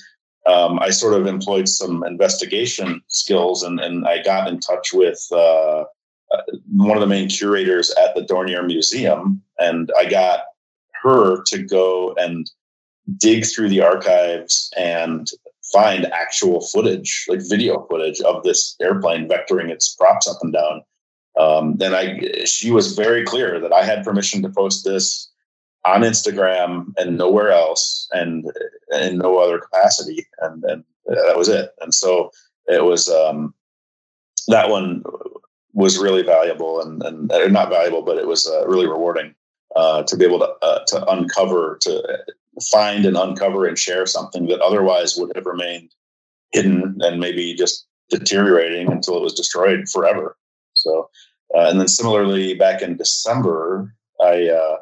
[0.47, 5.25] um, I sort of employed some investigation skills and, and I got in touch with
[5.31, 5.85] uh,
[6.31, 6.41] uh,
[6.71, 9.41] one of the main curators at the Dornier Museum.
[9.59, 10.41] And I got
[11.03, 12.49] her to go and
[13.17, 15.27] dig through the archives and
[15.75, 20.81] find actual footage, like video footage of this airplane vectoring its props up and down.
[21.37, 25.29] Um, I, she was very clear that I had permission to post this
[25.83, 28.45] on Instagram and nowhere else, and
[29.01, 31.71] in no other capacity, and and that was it.
[31.81, 32.31] And so
[32.67, 33.53] it was um,
[34.47, 35.03] that one
[35.73, 39.35] was really valuable and and uh, not valuable, but it was uh, really rewarding
[39.75, 42.17] uh, to be able to uh, to uncover to
[42.71, 45.91] find and uncover and share something that otherwise would have remained
[46.51, 50.37] hidden and maybe just deteriorating until it was destroyed forever.
[50.73, 51.09] So,
[51.55, 54.77] uh, and then similarly, back in December, I, uh,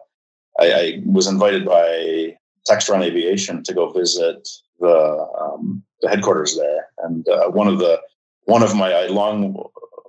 [0.59, 2.38] I, I was invited by
[2.69, 4.47] Textron Aviation to go visit
[4.80, 7.99] the, um, the headquarters there, and uh, one of the
[8.45, 9.55] one of my long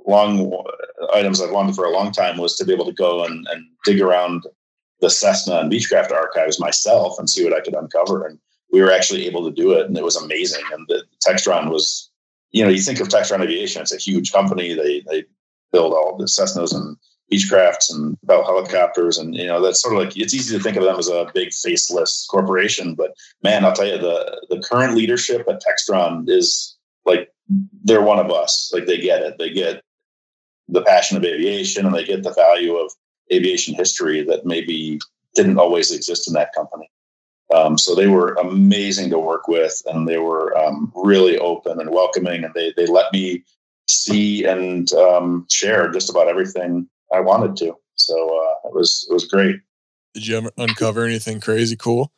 [0.06, 0.64] long
[1.14, 3.64] items I've wanted for a long time was to be able to go and, and
[3.84, 4.44] dig around
[5.05, 8.26] the Cessna and Beechcraft archives myself and see what I could uncover.
[8.26, 8.38] And
[8.72, 10.64] we were actually able to do it, and it was amazing.
[10.72, 12.11] And the Textron was,
[12.52, 14.72] you know, you think of Textron Aviation, it's a huge company.
[14.72, 15.24] They they
[15.72, 16.96] build all the Cessnas and
[17.30, 20.78] Beechcrafts and Bell helicopters, and you know that's sort of like it's easy to think
[20.78, 22.94] of them as a big faceless corporation.
[22.94, 27.30] But man, I'll tell you, the the current leadership at Textron is like
[27.84, 28.70] they're one of us.
[28.72, 29.36] Like they get it.
[29.38, 29.82] They get
[30.68, 32.90] the passion of aviation and they get the value of
[33.32, 35.00] aviation history that maybe
[35.34, 36.90] didn't always exist in that company.
[37.54, 41.90] Um, so they were amazing to work with, and they were um, really open and
[41.90, 43.44] welcoming, and they they let me
[43.86, 47.76] see and um, share just about everything I wanted to.
[47.94, 49.56] So uh, it was it was great.
[50.14, 52.12] Did you ever uncover anything crazy cool?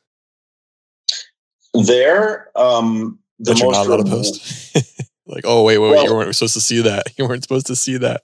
[1.74, 4.76] There, um, the that you're not allowed to post.
[5.26, 7.06] like, oh wait, wait, wait, well, you weren't supposed to see that.
[7.18, 8.22] You weren't supposed to see that.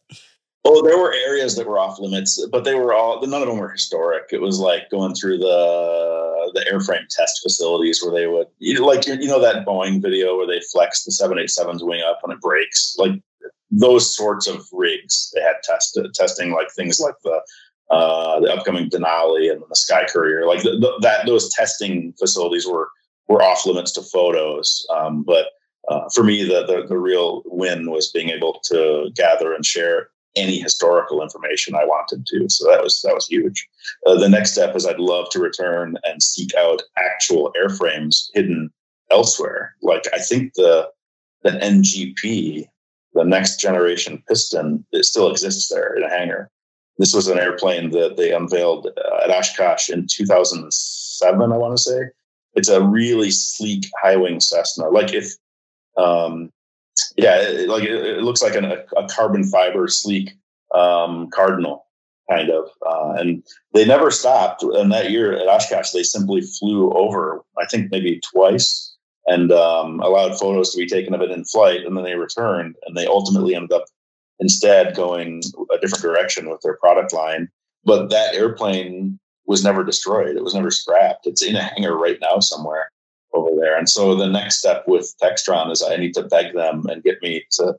[0.64, 3.58] Oh, there were areas that were off limits, but they were all none of them
[3.58, 4.28] were historic.
[4.30, 8.86] It was like going through the the airframe test facilities where they would you know,
[8.86, 12.40] like you know that Boeing video where they flex the 787's wing up and it
[12.40, 12.94] breaks.
[12.98, 13.12] Like
[13.70, 17.40] those sorts of rigs they had tested testing like things like the
[17.90, 20.46] uh, the upcoming Denali and the Sky Courier.
[20.46, 22.88] Like the, the, that those testing facilities were
[23.28, 24.86] were off limits to photos.
[24.94, 25.46] Um, but
[25.88, 30.08] uh, for me, the, the, the real win was being able to gather and share
[30.36, 32.48] any historical information I wanted to.
[32.48, 33.68] So that was that was huge.
[34.06, 38.70] Uh, the next step is I'd love to return and seek out actual airframes hidden
[39.10, 39.74] elsewhere.
[39.82, 40.88] Like I think the
[41.42, 42.66] the NGP,
[43.14, 46.50] the next generation piston, it still exists there in a hangar.
[46.98, 51.82] This was an airplane that they unveiled uh, at Oshkosh in 2007, I want to
[51.82, 52.00] say.
[52.54, 54.88] It's a really sleek high wing Cessna.
[54.88, 55.32] Like if
[55.96, 56.50] um,
[57.16, 60.30] yeah, it, like it, it, looks like an, a, carbon fiber sleek
[60.74, 61.86] um, cardinal
[62.30, 63.42] kind of, uh, and
[63.74, 64.62] they never stopped.
[64.62, 68.94] And that year at Oshkosh, they simply flew over, I think maybe twice,
[69.26, 72.76] and um, allowed photos to be taken of it in flight, and then they returned,
[72.86, 73.84] and they ultimately ended up
[74.38, 77.48] instead going a different direction with their product line.
[77.84, 81.26] But that airplane was never destroyed; it was never scrapped.
[81.26, 82.91] It's in a hangar right now somewhere
[83.34, 83.78] over there.
[83.78, 87.20] And so the next step with Textron is I need to beg them and get
[87.22, 87.74] me to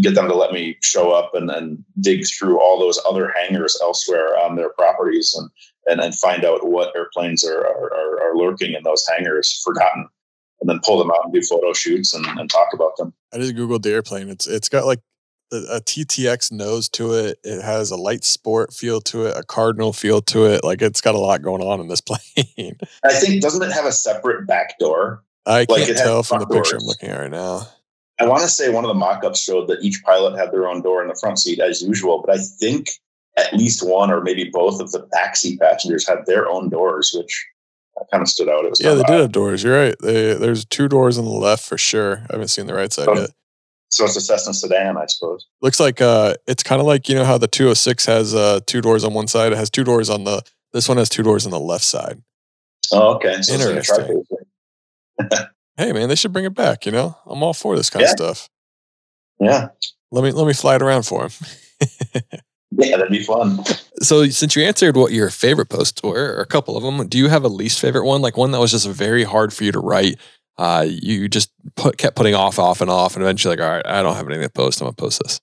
[0.00, 3.76] get them to let me show up and, and dig through all those other hangars
[3.82, 5.50] elsewhere on their properties and
[5.88, 10.08] and, and find out what airplanes are, are, are lurking in those hangars forgotten
[10.60, 13.12] and then pull them out and do photo shoots and, and talk about them.
[13.32, 14.28] I just googled the airplane.
[14.28, 15.00] It's it's got like
[15.52, 17.38] a, TTX nose to it.
[17.44, 20.64] It has a light sport feel to it, a cardinal feel to it.
[20.64, 22.78] Like it's got a lot going on in this plane.
[23.04, 25.22] I think doesn't it have a separate back door?
[25.46, 26.82] I can't like tell from the picture doors.
[26.82, 27.68] I'm looking at right now.
[28.18, 30.80] I want to say one of the mock-ups showed that each pilot had their own
[30.82, 32.88] door in the front seat as usual, but I think
[33.36, 37.46] at least one or maybe both of the backseat passengers had their own doors, which
[38.00, 38.64] uh, kind of stood out.
[38.64, 39.06] It was yeah, they odd.
[39.06, 39.62] did have doors.
[39.62, 39.96] You're right.
[40.00, 42.24] They, there's two doors on the left for sure.
[42.30, 43.30] I haven't seen the right side oh, yet.
[43.90, 45.46] So it's a Cessna sedan, I suppose.
[45.62, 48.80] Looks like uh, it's kind of like you know how the 206 has uh, two
[48.80, 49.52] doors on one side.
[49.52, 50.42] It has two doors on the.
[50.72, 52.22] This one has two doors on the left side.
[52.92, 53.40] Oh, okay.
[53.42, 54.24] So Interesting.
[55.76, 56.84] hey, man, they should bring it back.
[56.84, 58.10] You know, I'm all for this kind yeah.
[58.10, 58.48] of stuff.
[59.38, 59.68] Yeah.
[60.10, 61.30] Let me let me fly it around for him.
[62.70, 63.64] yeah, that'd be fun.
[64.00, 67.18] So, since you answered what your favorite posts were, or a couple of them, do
[67.18, 68.22] you have a least favorite one?
[68.22, 70.18] Like one that was just very hard for you to write
[70.58, 73.86] uh, you just put kept putting off, off, and off, and eventually, like, all right,
[73.86, 74.80] I don't have anything to post.
[74.80, 75.40] I'm gonna post this.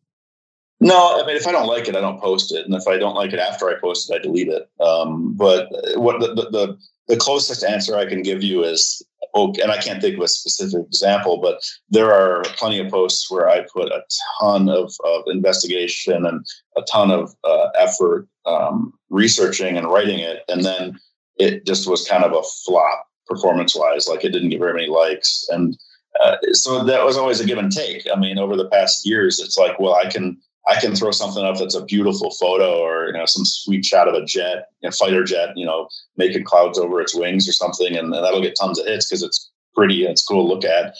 [0.80, 2.97] No, I mean, if I don't like it, I don't post it, and if I
[2.97, 4.70] don't like it after I post it, I delete it.
[4.82, 9.01] Um, but what the, the, the closest answer I can give you is
[9.34, 13.32] okay, and I can't think of a specific example, but there are plenty of posts
[13.32, 14.03] where I put a
[14.41, 16.45] ton of, of investigation and
[16.76, 20.99] a ton of uh, effort um, researching and writing it, and then
[21.38, 24.07] it just was kind of a flop performance wise.
[24.07, 25.78] Like it didn't get very many likes, and
[26.21, 28.05] uh, so that was always a give and take.
[28.11, 31.43] I mean, over the past years, it's like, well, I can I can throw something
[31.43, 34.91] up that's a beautiful photo or you know some sweet shot of a jet, a
[34.91, 38.55] fighter jet, you know, making clouds over its wings or something, and, and that'll get
[38.59, 40.95] tons of hits because it's pretty and it's cool to look at.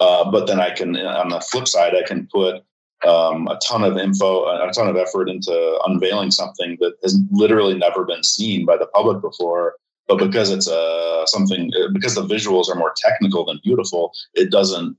[0.00, 2.64] Uh, but then I can, on the flip side, I can put
[3.06, 7.74] um, a ton of info, a ton of effort into unveiling something that has literally
[7.74, 9.76] never been seen by the public before,
[10.08, 14.50] but because it's uh, something uh, because the visuals are more technical than beautiful it
[14.50, 14.96] doesn't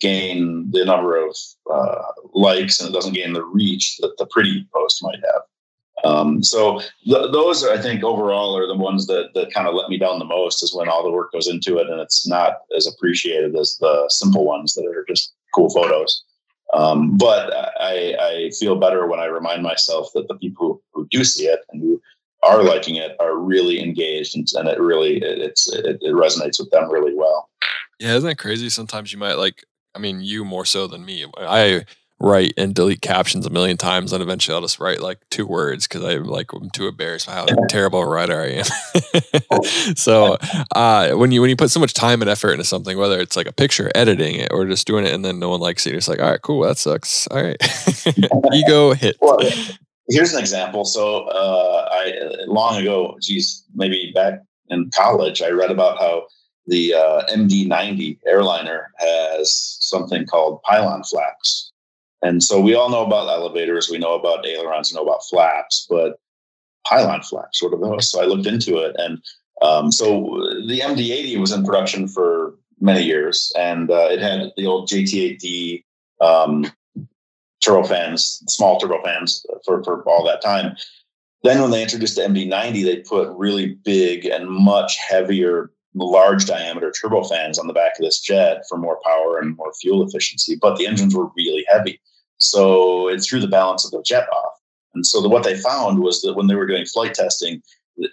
[0.00, 1.36] gain the number of
[1.72, 2.02] uh,
[2.34, 5.42] likes and it doesn't gain the reach that the pretty post might have.
[6.04, 9.88] Um, so th- those, I think, overall are the ones that that kind of let
[9.88, 10.62] me down the most.
[10.62, 14.04] Is when all the work goes into it and it's not as appreciated as the
[14.08, 16.22] simple ones that are just cool photos.
[16.74, 21.08] Um, but I, I, feel better when I remind myself that the people who, who,
[21.08, 22.02] do see it and who
[22.46, 26.58] are liking it are really engaged and, and it really it, it's it, it resonates
[26.58, 27.48] with them really well.
[27.98, 28.68] Yeah, isn't that crazy?
[28.68, 29.64] Sometimes you might like.
[29.96, 31.24] I mean, you more so than me.
[31.38, 31.84] I
[32.20, 35.86] write and delete captions a million times, and eventually I'll just write like two words
[35.86, 39.94] because I'm like I'm too embarrassed by how terrible a writer I am.
[39.96, 40.38] so
[40.74, 43.36] uh, when you when you put so much time and effort into something, whether it's
[43.36, 45.94] like a picture, editing it, or just doing it, and then no one likes it,
[45.94, 47.26] it's like, all right, cool, that sucks.
[47.28, 47.56] All right,
[48.52, 49.16] ego hit.
[49.20, 49.38] Well,
[50.08, 50.84] here's an example.
[50.84, 52.12] So uh, I
[52.46, 56.26] long ago, geez, maybe back in college, I read about how
[56.66, 61.72] the uh, MD90 airliner has something called pylon flaps
[62.24, 65.86] and so we all know about elevators, we know about ailerons, we know about flaps,
[65.90, 66.18] but
[66.88, 68.10] pylon flaps, what are those?
[68.10, 68.96] So I looked into it.
[68.98, 69.22] And
[69.60, 74.66] um, so the MD80 was in production for many years, and uh, it had the
[74.66, 75.84] old JT8D
[76.22, 76.66] um,
[77.64, 80.76] turbofans, small turbofans for, for all that time.
[81.42, 86.92] Then when they introduced the MD90, they put really big and much heavier large diameter
[86.92, 90.76] turbofans on the back of this jet for more power and more fuel efficiency, but
[90.76, 92.00] the engines were really heavy.
[92.38, 94.58] So it threw the balance of the jet off.
[94.94, 97.62] And so the, what they found was that when they were doing flight testing,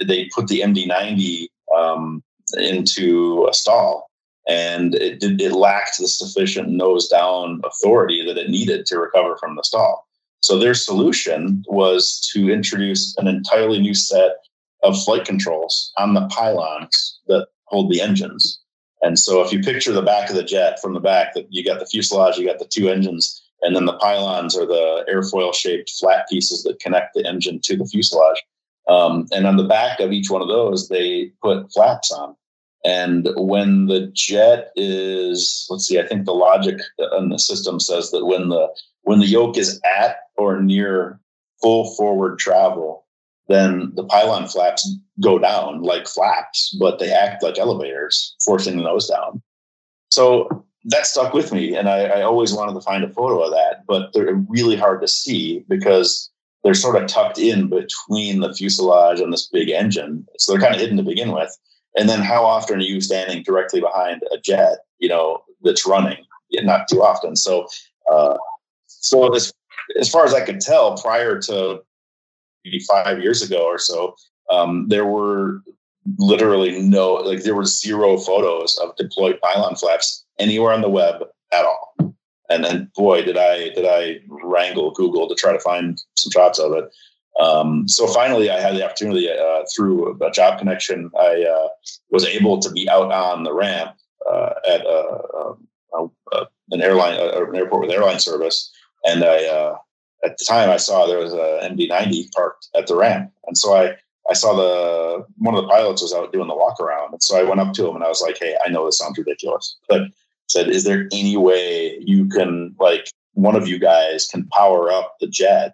[0.05, 2.23] they put the MD90 um,
[2.57, 4.10] into a stall
[4.47, 9.55] and it, it lacked the sufficient nose down authority that it needed to recover from
[9.55, 10.07] the stall.
[10.41, 14.37] So their solution was to introduce an entirely new set
[14.83, 18.59] of flight controls on the pylons that hold the engines.
[19.03, 21.63] And so if you picture the back of the jet from the back, that you
[21.63, 25.53] got the fuselage, you got the two engines, and then the pylons are the airfoil
[25.53, 28.41] shaped flat pieces that connect the engine to the fuselage.
[28.87, 32.35] Um, and on the back of each one of those, they put flaps on.
[32.83, 36.79] And when the jet is, let's see, I think the logic
[37.17, 38.69] in the system says that when the
[39.03, 41.19] when the yoke is at or near
[41.61, 43.05] full forward travel,
[43.47, 48.83] then the pylon flaps go down like flaps, but they act like elevators, forcing the
[48.83, 49.41] nose down.
[50.09, 53.51] So that stuck with me, and I, I, always wanted to find a photo of
[53.51, 56.31] that, but they're really hard to see because
[56.63, 60.73] they're sort of tucked in between the fuselage and this big engine, so they're kind
[60.73, 61.55] of hidden to begin with.
[61.97, 66.25] And then, how often are you standing directly behind a jet, you know, that's running?
[66.53, 67.35] Not too often.
[67.35, 67.67] So,
[68.11, 68.37] uh,
[68.87, 69.53] so as
[69.99, 71.81] as far as I could tell, prior to
[72.63, 74.15] maybe five years ago or so,
[74.49, 75.61] um, there were
[76.17, 81.23] literally no, like there were zero photos of deployed pylon flaps anywhere on the web
[81.51, 82.15] at all.
[82.49, 86.59] And then, boy, did I did I wrangle Google to try to find some shots
[86.59, 86.85] of it.
[87.39, 91.09] Um, so finally, I had the opportunity uh, through a job connection.
[91.17, 91.67] I uh,
[92.09, 93.95] was able to be out on the ramp
[94.29, 95.55] uh, at a,
[95.93, 98.71] a, a, an airline, an airport with airline service,
[99.05, 99.77] and I uh,
[100.23, 103.75] at the time I saw there was a MD90 parked at the ramp, and so
[103.75, 103.95] I
[104.29, 107.39] I saw the one of the pilots was out doing the walk around, and so
[107.39, 109.77] I went up to him and I was like, "Hey, I know this sounds ridiculous,
[109.89, 110.03] but
[110.51, 115.15] said, is there any way you can like one of you guys can power up
[115.19, 115.73] the jet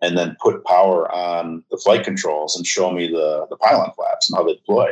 [0.00, 4.30] and then put power on the flight controls and show me the the pylon flaps
[4.30, 4.90] and how they deploy?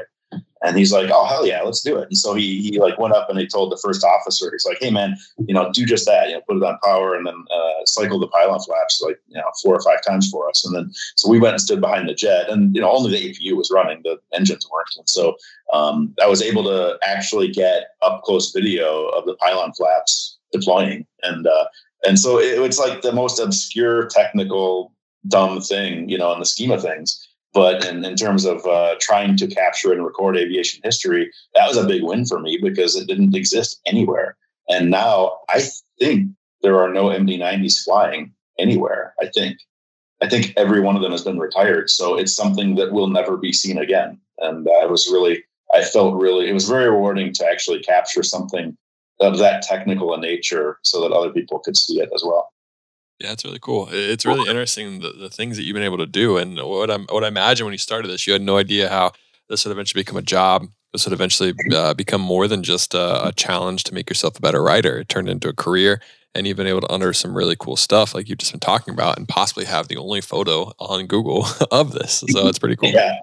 [0.63, 3.15] And he's like, "Oh hell yeah, let's do it!" And so he he like went
[3.15, 6.07] up and he told the first officer, he's like, "Hey man, you know, do just
[6.07, 6.29] that.
[6.29, 9.37] You know, put it on power and then uh, cycle the pylon flaps like you
[9.37, 12.09] know four or five times for us." And then so we went and stood behind
[12.09, 14.97] the jet, and you know only the APU was running, the engines weren't.
[14.97, 15.37] And so
[15.73, 21.07] um, I was able to actually get up close video of the pylon flaps deploying,
[21.23, 21.67] and uh,
[22.07, 24.93] and so it, it's like the most obscure technical
[25.29, 28.97] dumb thing, you know, in the scheme of things but in, in terms of uh,
[29.01, 32.95] trying to capture and record aviation history, that was a big win for me because
[32.95, 34.37] it didn't exist anywhere.
[34.69, 35.63] And now I
[35.99, 36.29] think
[36.61, 39.15] there are no MD90s flying anywhere.
[39.23, 39.57] I think.
[40.23, 41.89] I think every one of them has been retired.
[41.89, 44.21] So it's something that will never be seen again.
[44.39, 48.77] And I was really, I felt really, it was very rewarding to actually capture something
[49.21, 52.51] of that technical in nature so that other people could see it as well.
[53.19, 53.89] Yeah, it's really cool.
[53.91, 56.37] It's really interesting the, the things that you've been able to do.
[56.37, 59.13] And what I'm what I imagine when you started this, you had no idea how
[59.49, 60.67] this would eventually become a job.
[60.93, 64.41] This would eventually uh, become more than just a, a, challenge to make yourself a
[64.41, 64.99] better writer.
[64.99, 66.01] It turned into a career,
[66.35, 68.95] and you've been able to unearth some really cool stuff, like you've just been talking
[68.95, 72.25] about, and possibly have the only photo on Google of this.
[72.29, 72.91] So it's pretty cool.
[72.91, 73.17] Yeah,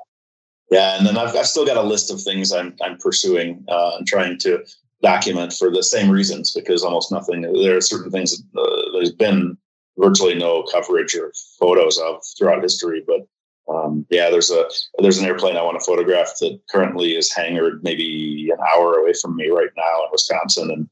[0.71, 0.97] yeah.
[0.97, 4.07] And then I've, I've still got a list of things I'm I'm pursuing uh, and
[4.07, 4.63] trying to
[5.01, 7.41] document for the same reasons because almost nothing.
[7.41, 9.57] There are certain things uh, there's been
[9.97, 13.27] virtually no coverage or photos of throughout history, but
[13.73, 14.65] um, yeah, there's a
[14.99, 19.13] there's an airplane I want to photograph that currently is hangared maybe an hour away
[19.13, 20.89] from me right now in Wisconsin, and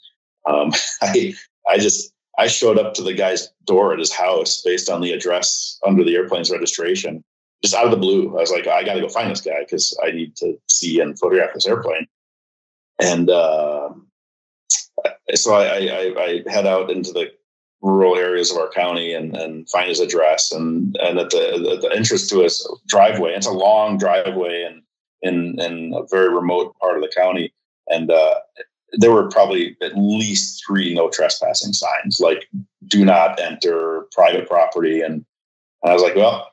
[0.47, 0.71] um,
[1.01, 1.33] I
[1.69, 5.11] I just I showed up to the guy's door at his house based on the
[5.11, 7.23] address under the airplane's registration,
[7.61, 8.29] just out of the blue.
[8.29, 10.99] I was like, I got to go find this guy because I need to see
[11.01, 12.07] and photograph this airplane.
[12.99, 13.89] And uh,
[15.33, 17.31] so I, I, I, head out into the
[17.81, 20.51] rural areas of our county and, and find his address.
[20.51, 24.81] And, and at the, the entrance to his driveway, it's a long driveway and
[25.21, 27.53] in, in a very remote part of the county.
[27.87, 28.35] And uh,
[28.93, 32.47] there were probably at least three no trespassing signs, like
[32.87, 35.01] do not enter private property.
[35.01, 35.25] And,
[35.83, 36.51] and I was like, well,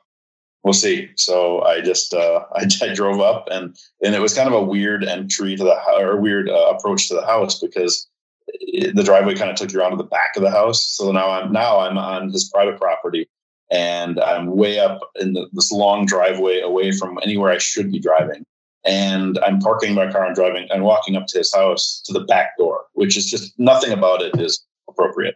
[0.63, 1.09] we'll see.
[1.15, 4.63] So I just uh, I, I, drove up and and it was kind of a
[4.63, 8.07] weird entry to the or weird uh, approach to the house because
[8.93, 10.85] the driveway kind of took you around to the back of the house.
[10.85, 13.29] So now I'm now I'm on his private property
[13.71, 17.99] and I'm way up in the, this long driveway away from anywhere I should be
[17.99, 18.45] driving.
[18.85, 22.21] And I'm parking my car and driving and walking up to his house to the
[22.21, 25.35] back door, which is just nothing about it is appropriate.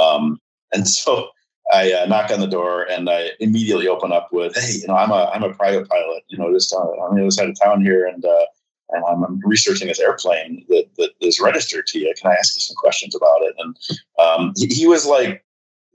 [0.00, 0.38] Um,
[0.72, 1.28] and so
[1.72, 4.96] I uh, knock on the door and I immediately open up with, "Hey, you know,
[4.96, 6.22] I'm a I'm a private pilot.
[6.28, 8.44] You know, just on, on the other side of town here, and uh,
[8.90, 12.12] and I'm, researching this airplane that that is registered to you.
[12.20, 13.76] Can I ask you some questions about it?" And
[14.18, 15.44] um, he, he, was like,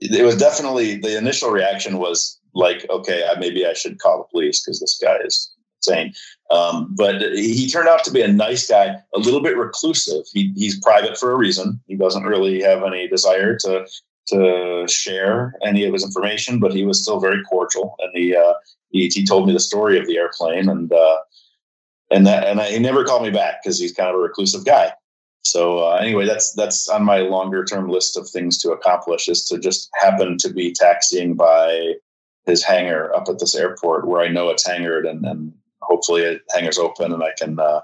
[0.00, 4.24] it was definitely the initial reaction was like, "Okay, I, maybe I should call the
[4.30, 6.12] police because this guy is insane."
[6.50, 10.24] Um, but he turned out to be a nice guy, a little bit reclusive.
[10.32, 11.80] He, he's private for a reason.
[11.86, 13.86] He doesn't really have any desire to
[14.28, 18.54] to share any of his information, but he was still very cordial, and he uh,
[18.90, 21.16] he, he told me the story of the airplane, and uh,
[22.10, 24.64] and that and I, he never called me back because he's kind of a reclusive
[24.64, 24.92] guy.
[25.42, 29.44] So uh, anyway, that's that's on my longer term list of things to accomplish is
[29.46, 31.94] to just happen to be taxiing by
[32.46, 36.42] his hangar up at this airport where I know it's hangared and, and hopefully it
[36.54, 37.80] hangar's open and I can uh,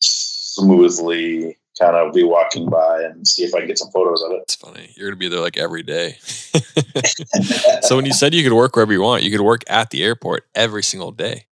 [0.00, 4.32] smoothly kind of be walking by and see if I can get some photos of
[4.32, 4.42] it.
[4.42, 4.90] It's funny.
[4.96, 6.16] You're gonna be there like every day.
[7.82, 10.02] so when you said you could work wherever you want, you could work at the
[10.02, 11.46] airport every single day.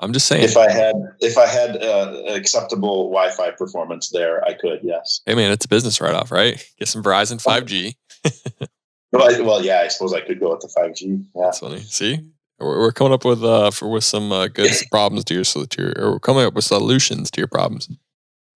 [0.00, 0.44] I'm just saying.
[0.44, 4.80] If I had if I had uh, acceptable Wi-Fi performance there, I could.
[4.82, 5.20] Yes.
[5.26, 6.64] Hey man, it's a business write-off, right?
[6.78, 7.94] Get some Verizon 5G.
[9.12, 11.24] well, I, well, yeah, I suppose I could go with the 5G.
[11.34, 11.42] Yeah.
[11.44, 11.80] That's funny.
[11.80, 12.20] See,
[12.58, 15.82] we're, we're coming up with uh for with some uh, good problems to your to
[15.82, 17.88] your or we're coming up with solutions to your problems.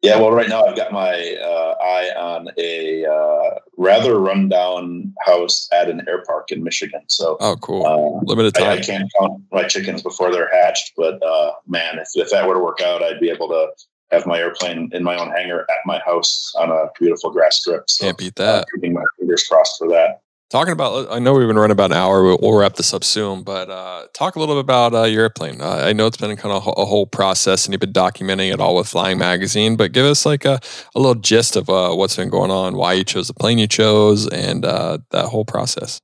[0.03, 5.69] Yeah, well, right now I've got my uh, eye on a uh, rather rundown house
[5.73, 7.03] at an air park in Michigan.
[7.07, 7.87] So, oh, cool!
[7.87, 8.65] Uh, Limited time.
[8.65, 12.49] I, I, can't count my chickens before they're hatched, but uh, man, if, if that
[12.49, 13.69] were to work out, I'd be able to
[14.11, 17.89] have my airplane in my own hangar at my house on a beautiful grass strip.
[17.89, 18.67] So, can't beat that.
[18.75, 20.23] keeping my fingers crossed for that
[20.53, 23.03] talking about i know we've been running about an hour we'll, we'll wrap this up
[23.03, 25.63] soon but uh, talk a little bit about uh, your airplane.
[25.63, 28.61] Uh, i know it's been kind of a whole process and you've been documenting it
[28.61, 30.61] all with flying magazine but give us like a,
[30.95, 33.67] a little gist of uh, what's been going on why you chose the plane you
[33.67, 35.99] chose and uh, that whole process.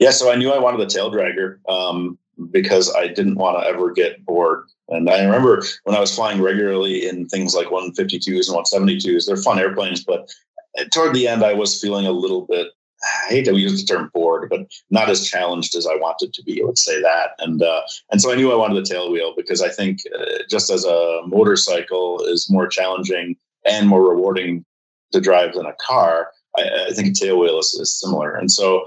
[0.00, 2.18] Yeah so i knew i wanted the tail dragger um,
[2.50, 4.64] because i didn't want to ever get bored.
[4.88, 9.36] And i remember when i was flying regularly in things like 152s and 172s they're
[9.36, 10.28] fun airplanes but
[10.90, 12.66] toward the end i was feeling a little bit
[13.06, 16.42] I hate to use the term bored, but not as challenged as I wanted to
[16.42, 16.62] be.
[16.62, 19.34] I would say that, and uh, and so I knew I wanted the tail wheel
[19.36, 24.64] because I think uh, just as a motorcycle is more challenging and more rewarding
[25.12, 28.34] to drive than a car, I, I think a tail wheel is, is, similar.
[28.34, 28.86] And so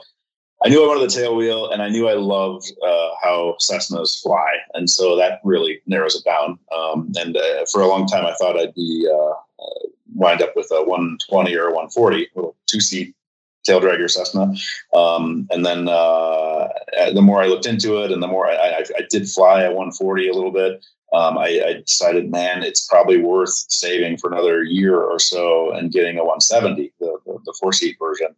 [0.64, 4.22] I knew I wanted the tail wheel, and I knew I loved uh, how Cessnas
[4.22, 6.60] fly, and so that really narrows it down.
[6.76, 10.56] Um, and uh, for a long time, I thought I'd be uh, uh, wind up
[10.56, 13.16] with a 120 or a 140, little two seat
[13.64, 14.54] tail dragger Cessna.
[14.94, 16.68] Um, and then uh,
[17.14, 19.70] the more I looked into it, and the more I, I, I did fly a
[19.70, 24.64] 140 a little bit, um, I, I, decided, man, it's probably worth saving for another
[24.64, 28.36] year or so and getting a 170, the, the, the four seat version.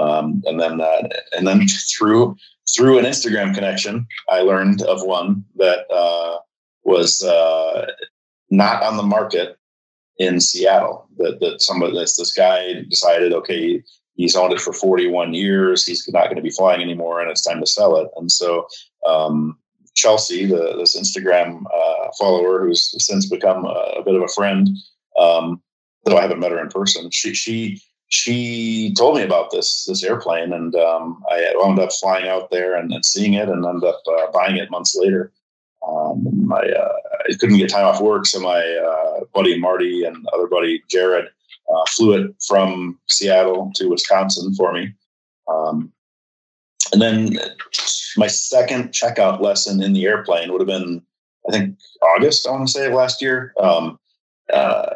[0.00, 1.66] Um, and then uh, and then
[1.96, 2.36] through
[2.74, 6.38] through an Instagram connection, I learned of one that uh,
[6.84, 7.86] was uh,
[8.50, 9.56] not on the market
[10.18, 11.08] in Seattle.
[11.16, 13.82] That that somebody this this guy decided, okay,
[14.18, 15.86] he's owned it for 41 years.
[15.86, 18.10] He's not going to be flying anymore, and it's time to sell it.
[18.16, 18.66] And so
[19.06, 19.56] um,
[19.94, 24.68] Chelsea, the, this Instagram uh, follower, who's since become a, a bit of a friend,
[25.18, 25.62] um,
[26.04, 30.02] though I haven't met her in person, she she she told me about this this
[30.02, 33.88] airplane, and um, I wound up flying out there and, and seeing it, and ended
[33.88, 35.32] up uh, buying it months later.
[35.86, 36.92] Um, my uh,
[37.28, 41.28] I couldn't get time off work, so my uh, buddy Marty and other buddy Jared
[41.72, 44.92] uh, flew it from Seattle to Wisconsin for me.
[45.48, 45.92] Um,
[46.92, 47.38] and then
[48.16, 51.02] my second checkout lesson in the airplane would have been,
[51.48, 53.52] I think, August, I want to say, last year.
[53.60, 53.98] Um,
[54.52, 54.90] uh,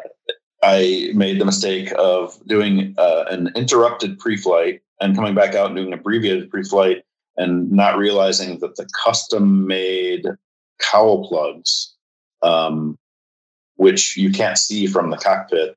[0.63, 5.67] I made the mistake of doing uh, an interrupted pre flight and coming back out
[5.67, 7.03] and doing an abbreviated pre flight
[7.37, 10.25] and not realizing that the custom made
[10.79, 11.93] cowl plugs,
[12.41, 12.97] um,
[13.75, 15.75] which you can't see from the cockpit,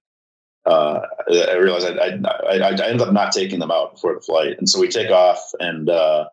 [0.66, 1.00] uh,
[1.30, 2.18] I realized I,
[2.50, 4.58] I, I, ended up not taking them out before the flight.
[4.58, 6.26] And so we take off and uh,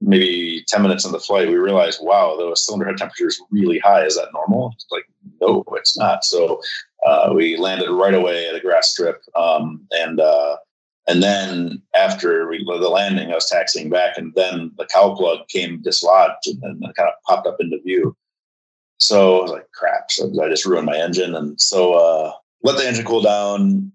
[0.00, 3.78] maybe 10 minutes on the flight, we realized, wow, the cylinder head temperature is really
[3.78, 4.04] high.
[4.04, 4.72] Is that normal?
[4.74, 5.04] It's like,
[5.40, 6.24] no, it's not.
[6.24, 6.60] So
[7.06, 9.22] uh, we landed right away at a grass strip.
[9.36, 10.56] Um, and uh,
[11.08, 15.48] and then after we, the landing, I was taxiing back, and then the cow plug
[15.48, 18.14] came dislodged and then kind of popped up into view.
[19.00, 20.10] So I was like, crap.
[20.10, 21.34] So I just ruined my engine.
[21.34, 22.32] And so uh,
[22.62, 23.92] let the engine cool down,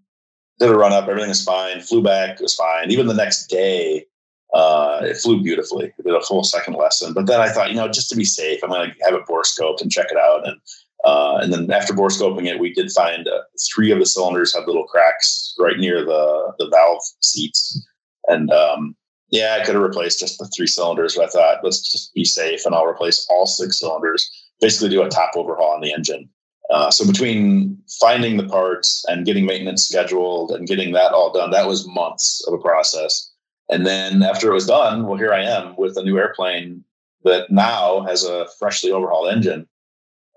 [0.59, 2.91] did a run up, everything was fine, flew back, it was fine.
[2.91, 4.05] Even the next day,
[4.53, 5.91] uh, it flew beautifully.
[5.97, 7.13] It did a full second lesson.
[7.13, 9.25] But then I thought, you know, just to be safe, I'm going to have it
[9.25, 10.47] borescoped and check it out.
[10.47, 10.57] And
[11.03, 13.41] uh, and then after borescoping it, we did find uh,
[13.73, 17.85] three of the cylinders had little cracks right near the the valve seats.
[18.27, 18.95] And um,
[19.29, 22.23] yeah, I could have replaced just the three cylinders, but I thought let's just be
[22.23, 24.29] safe, and I'll replace all six cylinders.
[24.61, 26.29] Basically, do a top overhaul on the engine.
[26.73, 31.51] Uh, so between finding the parts and getting maintenance scheduled and getting that all done,
[31.51, 33.31] that was months of a process.
[33.69, 36.83] And then after it was done, well, here I am with a new airplane
[37.25, 39.67] that now has a freshly overhauled engine.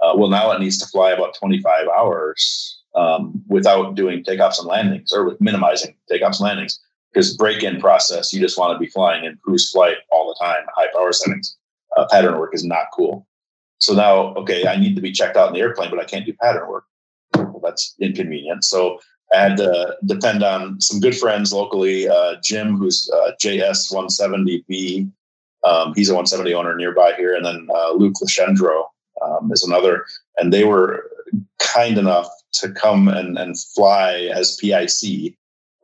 [0.03, 4.69] Uh, well, now it needs to fly about 25 hours um, without doing takeoffs and
[4.69, 6.79] landings or with minimizing takeoffs and landings
[7.15, 10.67] because break-in process, you just want to be flying in cruise flight all the time,
[10.77, 11.57] high power settings.
[11.97, 13.27] Uh, pattern work is not cool.
[13.79, 16.27] So now, okay, I need to be checked out in the airplane, but I can't
[16.27, 16.85] do pattern work.
[17.35, 18.65] Well, that's inconvenient.
[18.65, 18.99] So
[19.35, 22.09] I had to depend on some good friends locally.
[22.09, 25.11] Uh, Jim, who's uh, JS170B,
[25.65, 28.85] um, he's a 170 owner nearby here, and then uh, Luke Lashendro
[29.23, 30.07] um, is another.
[30.39, 31.11] And they were
[31.59, 35.37] kind enough to come and, and fly as PIC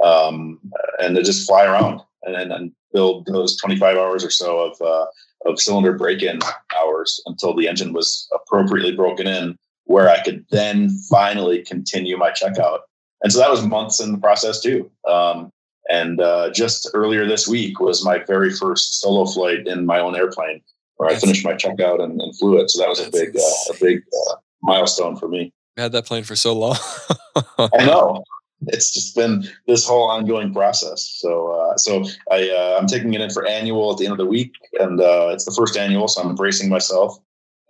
[0.05, 0.59] um,
[1.01, 5.07] and to just fly around and, and build those 25 hours or so of uh,
[5.47, 6.41] of cylinder break-in
[6.79, 12.31] hours until the engine was appropriately broken in, where I could then finally continue my
[12.31, 12.81] checkout.
[13.23, 14.91] And so that was months in the process too.
[15.09, 15.51] Um,
[15.91, 20.17] and uh, just earlier this week was my very first solo flight in my own
[20.17, 20.61] airplane,
[20.97, 22.71] where I finished my checkout and, and flew it.
[22.71, 25.53] So that was a big, uh, a big uh, milestone for me.
[25.77, 26.77] I had that plane for so long.
[27.59, 28.25] I know
[28.69, 31.03] it's just been this whole ongoing process.
[31.19, 34.19] So, uh, so I, uh, I'm taking it in for annual at the end of
[34.19, 37.19] the week, and uh, it's the first annual, so I'm bracing myself.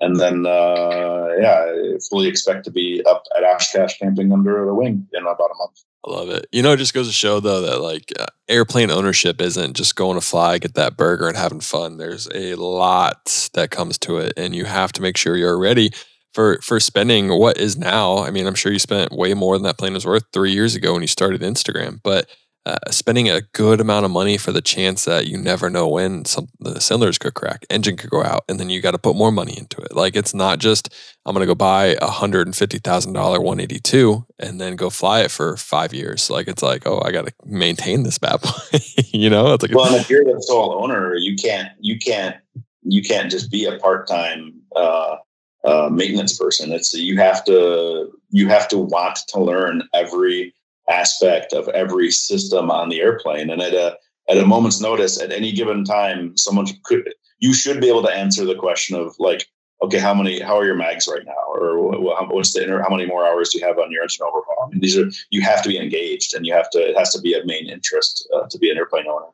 [0.01, 4.75] And then, uh, yeah, I fully expect to be up at Oshkosh camping under the
[4.75, 5.85] wing in about a month.
[6.05, 6.47] I love it.
[6.51, 9.95] You know, it just goes to show though that like uh, airplane ownership isn't just
[9.95, 11.99] going to fly, get that burger, and having fun.
[11.99, 15.93] There's a lot that comes to it, and you have to make sure you're ready
[16.33, 18.19] for for spending what is now.
[18.19, 20.75] I mean, I'm sure you spent way more than that plane was worth three years
[20.75, 22.29] ago when you started Instagram, but
[22.65, 26.25] uh, spending a good amount of money for the chance that you never know when
[26.25, 29.17] some the cylinders could crack, engine could go out, and then you got to put
[29.17, 29.97] more money into it.
[29.97, 30.95] Like it's not just
[31.27, 34.91] I'm going to go buy a hundred and fifty thousand dollar 182 and then go
[34.91, 36.31] fly it for five years.
[36.31, 38.79] Like it's like oh I got to maintain this bad boy,
[39.13, 39.55] you know.
[39.55, 42.37] It's like well, if you're the sole owner, you can't you can't
[42.85, 44.55] you can't just be a part time.
[44.77, 45.17] Uh,
[45.65, 46.73] uh, maintenance person.
[46.73, 50.55] It's you have to you have to want to learn every
[50.91, 53.97] aspect of every system on the airplane, and at a
[54.29, 58.13] at a moment's notice, at any given time, someone could you should be able to
[58.13, 59.47] answer the question of like,
[59.83, 63.27] okay, how many how are your mags right now, or what's the how many more
[63.27, 64.65] hours do you have on your engine overhaul?
[64.67, 67.13] I mean, these are you have to be engaged, and you have to it has
[67.13, 69.27] to be a main interest uh, to be an airplane owner.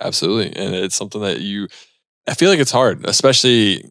[0.00, 1.68] Absolutely, and it's something that you.
[2.26, 3.90] I feel like it's hard, especially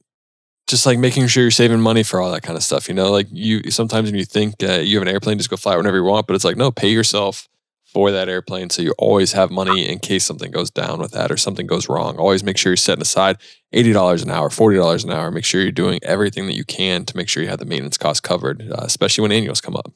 [0.71, 2.87] just like making sure you're saving money for all that kind of stuff.
[2.87, 5.57] You know, like you sometimes when you think uh, you have an airplane, just go
[5.57, 7.47] fly whenever you want, but it's like no, pay yourself
[7.85, 11.29] for that airplane so you always have money in case something goes down with that
[11.29, 12.15] or something goes wrong.
[12.17, 13.37] Always make sure you're setting aside
[13.73, 15.29] eighty dollars an hour, forty dollars an hour.
[15.29, 17.97] Make sure you're doing everything that you can to make sure you have the maintenance
[17.97, 19.91] costs covered, uh, especially when annuals come up.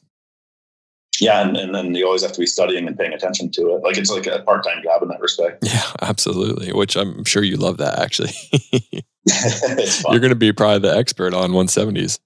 [1.18, 3.82] Yeah, and, and then you always have to be studying and paying attention to it.
[3.82, 5.64] Like it's like a part time job in that respect.
[5.76, 6.72] Yeah, absolutely.
[6.74, 8.34] Which I'm sure you love that actually.
[10.10, 12.18] You're going to be probably the expert on 170s.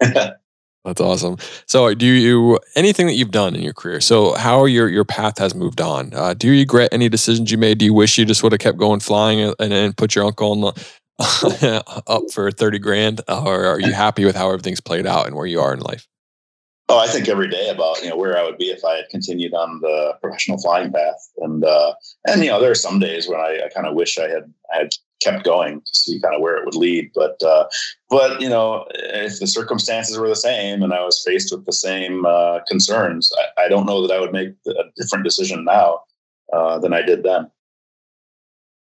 [0.84, 1.36] That's awesome.
[1.66, 4.00] So, do you anything that you've done in your career?
[4.00, 6.14] So, how your your path has moved on?
[6.14, 7.78] Uh, do you regret any decisions you made?
[7.78, 10.52] Do you wish you just would have kept going flying and, and put your uncle
[10.52, 10.60] on
[11.18, 15.36] the, up for thirty grand, or are you happy with how everything's played out and
[15.36, 16.06] where you are in life?
[16.88, 19.10] Oh, I think every day about you know where I would be if I had
[19.10, 21.92] continued on the professional flying path, and uh,
[22.26, 24.54] and you know there are some days when I, I kind of wish I had
[24.72, 24.90] I had
[25.20, 27.66] kept going to see kind of where it would lead, but uh,
[28.10, 31.72] but you know if the circumstances were the same and I was faced with the
[31.72, 36.00] same uh, concerns, I, I, don't know that I would make a different decision now
[36.52, 37.50] uh, than I did then.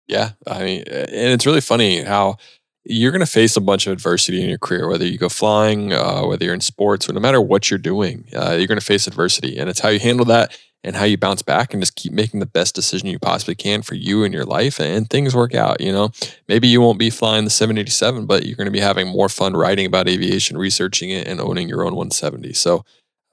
[0.06, 2.38] Yeah, I mean, and it's really funny how
[2.84, 5.92] you're going to face a bunch of adversity in your career, whether you go flying,
[5.92, 8.84] uh, whether you're in sports, or no matter what you're doing, uh, you're going to
[8.84, 9.58] face adversity.
[9.58, 12.40] And it's how you handle that and how you bounce back and just keep making
[12.40, 14.80] the best decision you possibly can for you and your life.
[14.80, 15.80] And things work out.
[15.80, 16.10] You know,
[16.48, 19.54] maybe you won't be flying the 787, but you're going to be having more fun
[19.54, 22.54] writing about aviation, researching it, and owning your own 170.
[22.54, 22.84] So,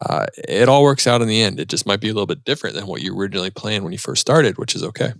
[0.05, 1.59] uh, it all works out in the end.
[1.59, 3.97] It just might be a little bit different than what you originally planned when you
[3.97, 5.13] first started, which is okay.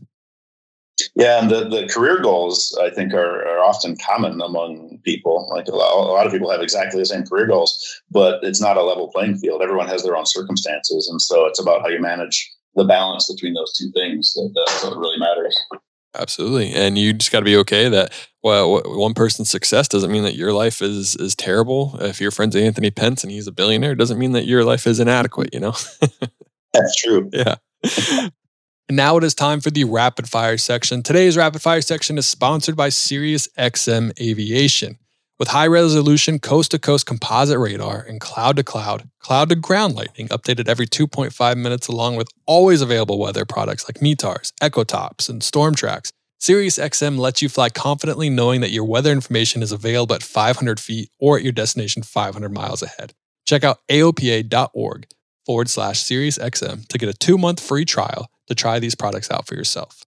[1.16, 5.48] Yeah, and the, the career goals I think are, are often common among people.
[5.54, 8.62] Like a lot, a lot, of people have exactly the same career goals, but it's
[8.62, 9.62] not a level playing field.
[9.62, 13.54] Everyone has their own circumstances, and so it's about how you manage the balance between
[13.54, 15.58] those two things that that's what really matters.
[16.16, 18.12] Absolutely, and you just got to be okay that
[18.44, 21.98] well, one person's success doesn't mean that your life is is terrible.
[22.00, 25.00] If your friend's Anthony Pence and he's a billionaire, doesn't mean that your life is
[25.00, 25.54] inadequate.
[25.54, 25.76] You know.
[26.74, 27.30] that's true.
[27.34, 27.56] Yeah.
[28.90, 31.04] And now it is time for the rapid fire section.
[31.04, 34.98] Today's rapid fire section is sponsored by SiriusXM Aviation.
[35.38, 39.96] With high resolution coast to coast composite radar and cloud to cloud, cloud to ground
[39.96, 45.42] lightning updated every 2.5 minutes, along with always available weather products like METARs, EchoTops, and
[45.42, 50.80] StormTrax, SiriusXM lets you fly confidently knowing that your weather information is available at 500
[50.80, 53.14] feet or at your destination 500 miles ahead.
[53.46, 55.08] Check out aopa.org
[55.46, 59.48] forward slash SiriusXM to get a two month free trial to try these products out
[59.48, 60.04] for yourself.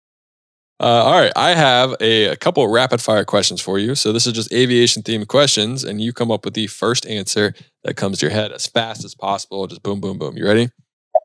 [0.80, 3.94] Uh, all right, I have a, a couple rapid fire questions for you.
[3.94, 7.54] So this is just aviation themed questions, and you come up with the first answer
[7.84, 9.66] that comes to your head as fast as possible.
[9.66, 10.38] Just boom, boom, boom.
[10.38, 10.70] You ready?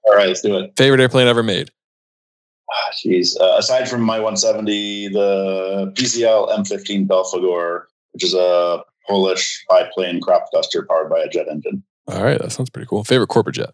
[0.07, 0.73] All right, let's do it.
[0.75, 1.71] Favorite airplane ever made?
[2.69, 9.63] Ah, jeez, uh, aside from my 170, the PZL M15 Belphegor, which is a Polish
[9.69, 11.81] biplane crop duster powered by a jet engine.
[12.07, 13.05] All right, that sounds pretty cool.
[13.05, 13.69] Favorite corporate jet?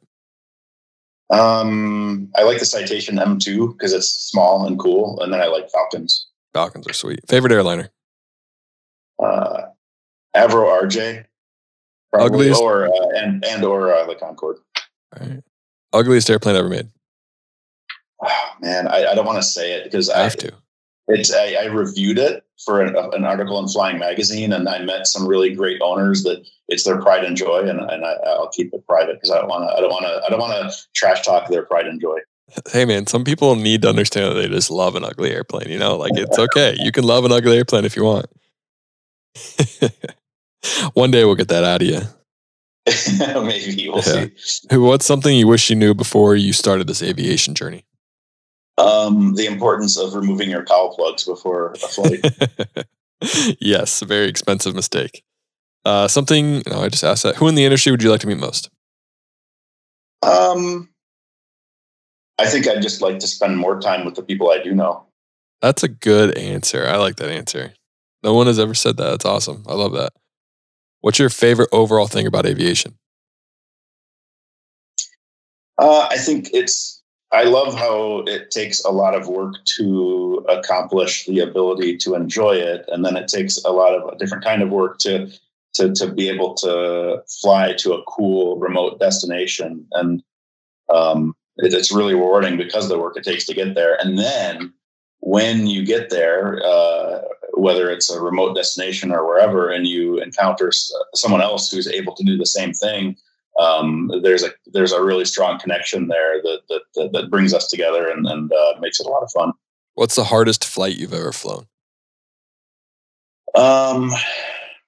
[1.31, 5.69] Um, I like the Citation M2 because it's small and cool, and then I like
[5.69, 6.27] Falcons.
[6.53, 7.21] Falcons are sweet.
[7.27, 7.89] Favorite airliner?
[9.17, 9.63] Uh,
[10.35, 11.25] Avro RJ.
[12.13, 14.57] Ugliest or uh, and and or uh, the Concorde.
[15.17, 15.41] All right.
[15.93, 16.89] Ugliest airplane ever made.
[18.21, 20.51] Oh, man, I, I don't want to say it because I have to.
[21.07, 24.83] It's I, I reviewed it for an, uh, an, article in Flying Magazine, and I
[24.83, 28.51] met some really great owners that it's their pride and joy, and, and I, will
[28.53, 29.75] keep it private because I don't want to.
[29.75, 30.21] I don't want to.
[30.25, 32.19] I don't want to trash talk their pride and joy.
[32.71, 35.69] Hey man, some people need to understand that they just love an ugly airplane.
[35.69, 36.75] You know, like it's okay.
[36.79, 38.27] You can love an ugly airplane if you want.
[40.93, 42.01] One day we'll get that out of you.
[43.41, 44.25] Maybe we'll yeah.
[44.35, 44.77] see.
[44.77, 47.85] What's something you wish you knew before you started this aviation journey?
[48.81, 52.87] Um, the importance of removing your cowl plugs before a flight.
[53.59, 55.23] yes, a very expensive mistake.
[55.85, 57.35] Uh, something, no, I just asked that.
[57.35, 58.69] Who in the industry would you like to meet most?
[60.23, 60.89] Um,
[62.37, 65.05] I think I'd just like to spend more time with the people I do know.
[65.61, 66.87] That's a good answer.
[66.87, 67.73] I like that answer.
[68.23, 69.09] No one has ever said that.
[69.09, 69.63] That's awesome.
[69.67, 70.13] I love that.
[71.01, 72.97] What's your favorite overall thing about aviation?
[75.77, 77.00] Uh, I think it's
[77.33, 82.55] I love how it takes a lot of work to accomplish the ability to enjoy
[82.55, 85.31] it, and then it takes a lot of a different kind of work to
[85.75, 90.21] to to be able to fly to a cool remote destination, and
[90.93, 93.95] um, it, it's really rewarding because of the work it takes to get there.
[94.01, 94.73] And then
[95.21, 97.21] when you get there, uh,
[97.53, 100.71] whether it's a remote destination or wherever, and you encounter
[101.15, 103.15] someone else who's able to do the same thing
[103.59, 107.67] um, there's a there's a really strong connection there that that that, that brings us
[107.67, 109.51] together and, and uh, makes it a lot of fun.
[109.95, 111.67] What's the hardest flight you've ever flown?
[113.55, 114.11] Um,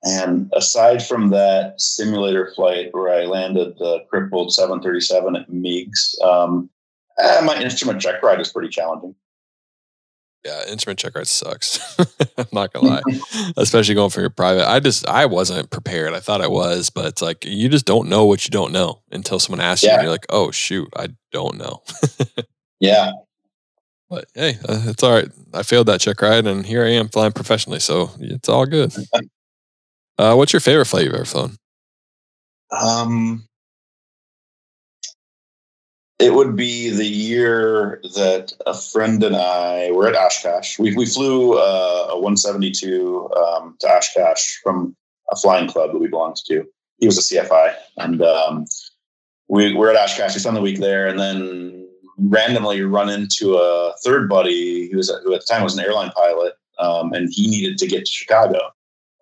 [0.03, 6.69] and aside from that simulator flight where I landed the crippled 737 at Meigs, um,
[7.19, 9.15] eh, my instrument check ride is pretty challenging
[10.45, 11.97] yeah, instrument check ride sucks.
[12.37, 13.01] I'm not gonna lie,
[13.57, 14.69] especially going for your private.
[14.69, 16.13] I just I wasn't prepared.
[16.13, 19.01] I thought I was, but it's like you just don't know what you don't know
[19.11, 19.91] until someone asks yeah.
[19.91, 19.95] you.
[19.95, 21.81] And you're like, oh shoot, I don't know.
[22.79, 23.11] yeah,
[24.09, 25.29] but hey, uh, it's all right.
[25.53, 28.93] I failed that check ride, and here I am flying professionally, so it's all good.
[30.19, 31.57] Uh, what's your favorite flight you've ever flown?
[32.69, 33.47] Um,
[36.23, 40.79] it would be the year that a friend and I were at Oshkosh.
[40.79, 44.95] We, we flew uh, a 172 um, to Oshkosh from
[45.31, 46.65] a flying club that we belonged to.
[46.99, 48.65] He was a CFI, and um,
[49.49, 50.33] we were at Oshkosh.
[50.33, 55.09] We spent the week there, and then randomly run into a third buddy who was
[55.25, 58.11] who at the time was an airline pilot, um, and he needed to get to
[58.11, 58.59] Chicago,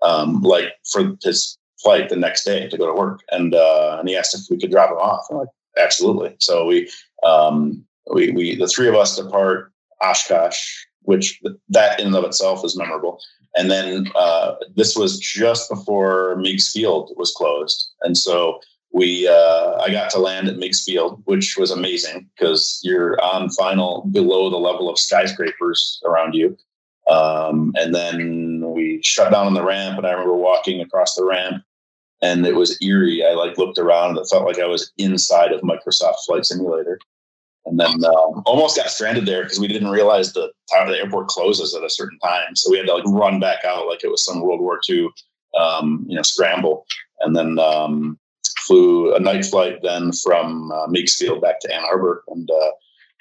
[0.03, 4.07] um, like for his flight the next day to go to work, and uh, and
[4.07, 5.25] he asked if we could drop him off.
[5.31, 6.35] I'm like, absolutely.
[6.39, 6.89] So we
[7.23, 9.71] um, we we the three of us depart
[10.01, 13.19] Oshkosh, which that in and of itself is memorable.
[13.55, 18.59] And then uh, this was just before Meigs Field was closed, and so
[18.93, 23.49] we uh, I got to land at Meigs Field, which was amazing because you're on
[23.49, 26.57] final below the level of skyscrapers around you.
[27.09, 31.25] Um, and then we shut down on the ramp, and I remember walking across the
[31.25, 31.63] ramp,
[32.21, 33.25] and it was eerie.
[33.25, 36.99] I like looked around, and it felt like I was inside of Microsoft Flight Simulator
[37.65, 41.27] and then um, almost got stranded there because we didn't realize the time the airport
[41.27, 42.55] closes at a certain time.
[42.55, 45.09] So we had to like run back out like it was some World War II,
[45.59, 46.85] um, you know, scramble,
[47.19, 48.19] and then um,
[48.65, 50.87] flew a night flight then from uh,
[51.17, 52.71] Field back to Ann Arbor, and uh,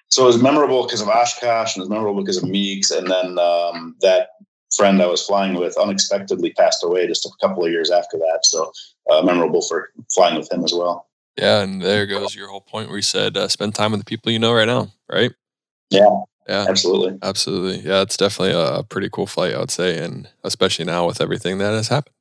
[0.08, 2.90] so it was memorable because of Oshkosh, and it was memorable because of Meigs.
[2.90, 4.30] and then um, that
[4.76, 8.40] friend I was flying with unexpectedly passed away just a couple of years after that.
[8.44, 8.72] So
[9.10, 11.08] uh, memorable for flying with him as well.
[11.36, 14.04] Yeah, and there goes your whole point where you said uh, spend time with the
[14.04, 15.32] people you know right now, right?
[15.90, 16.20] Yeah.
[16.48, 16.66] Yeah.
[16.68, 17.18] Absolutely.
[17.22, 17.88] Absolutely.
[17.88, 21.58] Yeah, it's definitely a pretty cool flight, I would say, and especially now with everything
[21.58, 22.14] that has happened.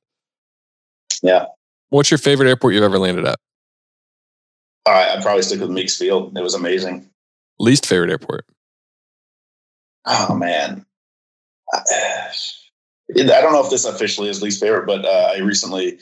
[1.24, 1.46] Yeah.
[1.90, 3.40] What's your favorite airport you've ever landed at?
[4.86, 6.38] Uh, I'd probably stick with Meigs Field.
[6.38, 7.10] It was amazing.
[7.60, 8.46] Least favorite airport?
[10.06, 10.86] Oh man,
[11.74, 16.00] I don't know if this officially is least favorite, but uh, I recently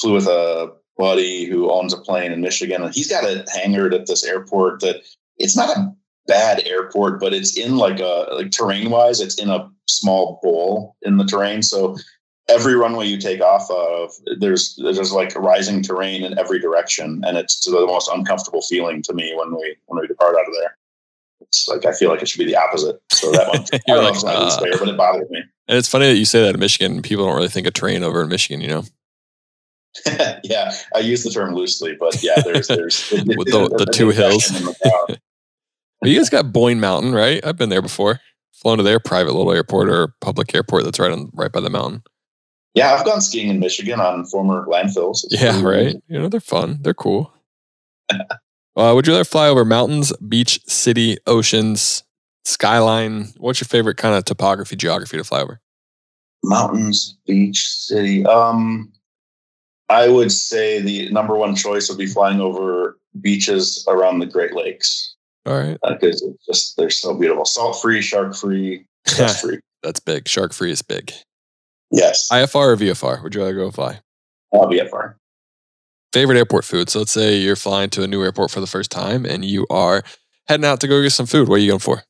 [0.00, 3.92] flew with a buddy who owns a plane in Michigan, and he's got a hangar
[3.92, 5.02] at this airport that
[5.38, 5.92] it's not a
[6.26, 10.96] bad airport, but it's in like a like terrain wise, it's in a small bowl
[11.02, 11.62] in the terrain.
[11.62, 11.96] So
[12.48, 17.36] every runway you take off of, there's there's like rising terrain in every direction, and
[17.36, 20.76] it's the most uncomfortable feeling to me when we when we depart out of there.
[21.40, 23.00] It's like I feel like it should be the opposite.
[23.10, 25.42] So that one, I don't like, know it's not uh, fair, but it bothers me.
[25.68, 27.02] And it's funny that you say that in Michigan.
[27.02, 28.84] People don't really think of terrain over in Michigan, you know.
[30.44, 34.48] yeah, I use the term loosely, but yeah, there's there's the, the, the two hills.
[34.48, 35.18] The
[36.02, 37.44] you guys got Boyne Mountain, right?
[37.44, 38.20] I've been there before.
[38.52, 41.70] Flown to their private little airport or public airport that's right on right by the
[41.70, 42.02] mountain.
[42.74, 45.24] Yeah, I've gone skiing in Michigan on former landfills.
[45.24, 45.96] It's yeah, right.
[46.08, 46.78] You know, they're fun.
[46.82, 47.32] They're cool.
[48.76, 52.02] uh, would you rather fly over mountains, beach, city, oceans,
[52.44, 53.28] skyline?
[53.36, 55.60] What's your favorite kind of topography, geography to fly over?
[56.42, 58.24] Mountains, beach, city.
[58.26, 58.92] Um,
[59.88, 64.54] I would say the number one choice would be flying over beaches around the Great
[64.54, 65.14] Lakes.
[65.46, 65.78] All right.
[65.86, 67.44] Because uh, it's just they're so beautiful.
[67.44, 69.60] Salt free, shark free, free.
[69.82, 70.26] That's big.
[70.26, 71.12] Shark free is big.
[71.90, 72.28] Yes.
[72.32, 73.22] IFR or VFR?
[73.22, 74.00] Would you rather go fly?
[74.52, 75.14] Uh, VFR.
[76.14, 76.88] Favorite airport food.
[76.88, 79.66] So let's say you're flying to a new airport for the first time and you
[79.68, 80.04] are
[80.46, 81.48] heading out to go get some food.
[81.48, 82.04] What are you going for?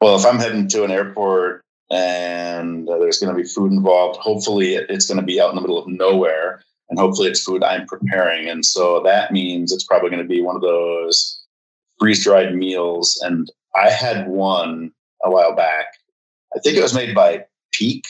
[0.00, 4.20] Well, if I'm heading to an airport and there's going to be food involved.
[4.20, 7.64] Hopefully, it's going to be out in the middle of nowhere, and hopefully, it's food
[7.64, 8.48] I'm preparing.
[8.48, 11.42] And so that means it's probably going to be one of those
[11.98, 13.20] freeze dried meals.
[13.24, 14.92] And I had one
[15.24, 15.86] a while back.
[16.56, 18.04] I think it was made by Peak,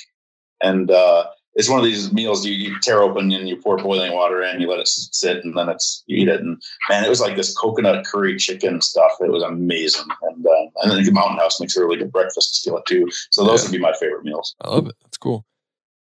[0.63, 4.13] and uh, it's one of these meals you, you, tear open and you pour boiling
[4.13, 6.41] water in, you let it sit, and then it's you eat it.
[6.41, 9.13] And man, it was like this coconut curry chicken stuff.
[9.21, 10.07] It was amazing.
[10.23, 13.09] And uh, and then the Mountain House makes a really good breakfast skillet too.
[13.31, 13.71] So those yeah.
[13.71, 14.55] would be my favorite meals.
[14.61, 14.95] I love it.
[15.03, 15.45] That's cool.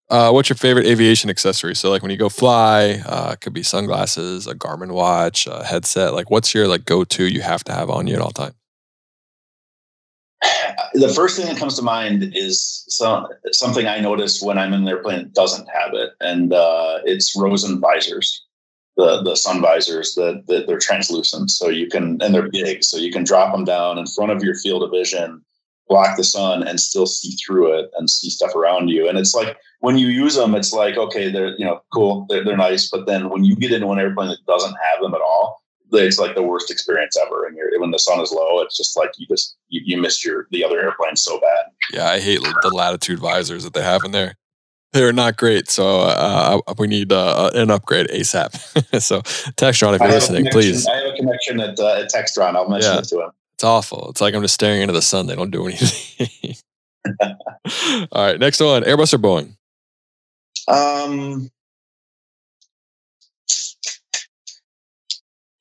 [0.09, 1.75] Uh, what's your favorite aviation accessory?
[1.75, 5.65] So like when you go fly, uh, it could be sunglasses, a Garmin watch, a
[5.65, 6.13] headset.
[6.13, 8.55] Like what's your like go to you have to have on you at all times?
[10.95, 14.83] The first thing that comes to mind is some, something I noticed when I'm in
[14.83, 18.45] an airplane that doesn't have it, and uh, it's Rosen visors,
[18.97, 22.97] the the sun visors that the, they're translucent, so you can and they're big, so
[22.97, 25.45] you can drop them down in front of your field of vision,
[25.89, 29.09] block the sun, and still see through it and see stuff around you.
[29.09, 32.45] And it's like when you use them, it's like okay, they're you know cool, they're,
[32.45, 35.21] they're nice, but then when you get into an airplane that doesn't have them at
[35.21, 35.62] all,
[35.93, 37.47] it's like the worst experience ever.
[37.47, 40.47] And when the sun is low, it's just like you just you, you missed your
[40.51, 41.67] the other airplane so bad.
[41.93, 44.35] Yeah, I hate the latitude visors that they have in there.
[44.93, 48.53] They're not great, so uh, we need uh, an upgrade ASAP.
[49.01, 50.87] so, Textron, if you're listening, please.
[50.87, 52.57] I have a connection at, uh, at Textron.
[52.57, 53.31] I'll mention yeah, it to him.
[53.55, 54.11] It's awful.
[54.11, 55.27] It's like I'm just staring into the sun.
[55.29, 56.57] They don't do anything.
[58.13, 59.57] All right, next one: Airbus or Boeing?
[60.69, 61.51] Um,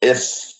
[0.02, 0.54] if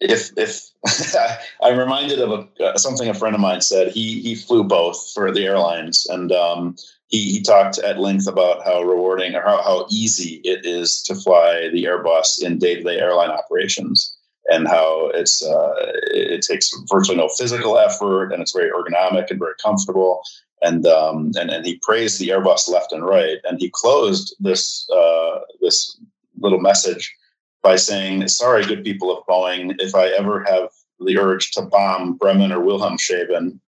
[0.00, 0.70] if if
[1.62, 3.92] I'm reminded of a, something a friend of mine said.
[3.92, 6.76] He he flew both for the airlines, and um,
[7.08, 11.14] he he talked at length about how rewarding or how, how easy it is to
[11.14, 14.16] fly the Airbus in day to day airline operations,
[14.50, 15.74] and how it's uh,
[16.12, 20.20] it takes virtually no physical effort, and it's very ergonomic and very comfortable.
[20.62, 24.88] And um, and and he praised the Airbus left and right, and he closed this
[24.90, 25.98] uh, this
[26.40, 27.12] little message
[27.62, 30.70] by saying, "Sorry, good people of Boeing, if I ever have
[31.00, 33.60] the urge to bomb Bremen or Wilhelmshaven,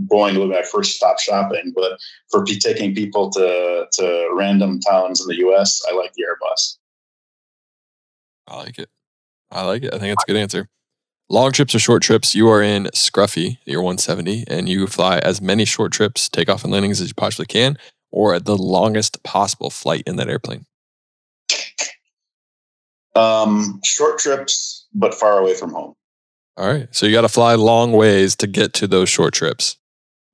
[0.00, 1.72] Boeing will be my first stop shopping.
[1.74, 1.98] But
[2.30, 6.76] for taking people to to random towns in the U.S., I like the Airbus.
[8.46, 8.88] I like it.
[9.50, 9.94] I like it.
[9.94, 10.68] I think that's a good answer.
[11.30, 15.42] Long trips or short trips, you are in Scruffy, your 170, and you fly as
[15.42, 17.76] many short trips, takeoff and landings as you possibly can,
[18.10, 20.64] or at the longest possible flight in that airplane.
[23.18, 25.94] Um, short trips, but far away from home.
[26.56, 26.88] All right.
[26.90, 29.76] So you got to fly long ways to get to those short trips.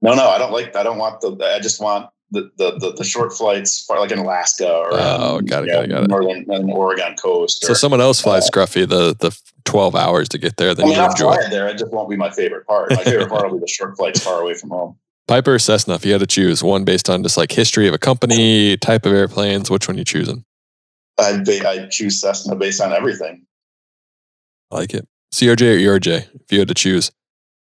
[0.00, 0.74] No, no, I don't like.
[0.76, 1.36] I don't want the.
[1.44, 5.36] I just want the the the, the short flights, far like in Alaska or oh,
[5.38, 6.10] um, got it, got it, got it.
[6.10, 7.64] northern, northern Oregon coast.
[7.64, 10.74] so someone else flies Scruffy the the twelve hours to get there.
[10.74, 11.34] Then I mean, you enjoy.
[11.36, 11.68] fly there.
[11.68, 12.90] It just won't be my favorite part.
[12.90, 14.96] My favorite part will be the short flights far away from home.
[15.26, 17.94] Piper or Cessna, if you had to choose one based on just like history of
[17.94, 20.44] a company, type of airplanes, which one you choosing?
[21.18, 23.46] I I choose Cessna based on everything.
[24.70, 25.06] I like it.
[25.32, 27.10] CRJ or ERJ, if you had to choose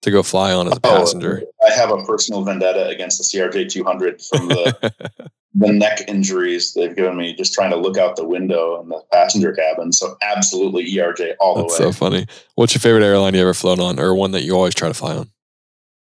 [0.03, 1.43] to go fly on as a Oh, passenger.
[1.67, 4.93] I have a personal vendetta against the CRJ 200 from the,
[5.55, 9.01] the neck injuries they've given me just trying to look out the window in the
[9.11, 9.91] passenger cabin.
[9.91, 11.67] So absolutely ERJ all the way.
[11.67, 12.25] That's so funny.
[12.55, 14.93] What's your favorite airline you ever flown on, or one that you always try to
[14.93, 15.29] fly on?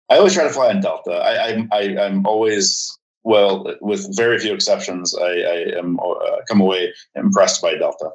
[0.08, 1.12] I always try to fly on Delta.
[1.12, 5.14] I, I, I I'm always well, with very few exceptions.
[5.16, 8.10] I, I am uh, come away impressed by Delta.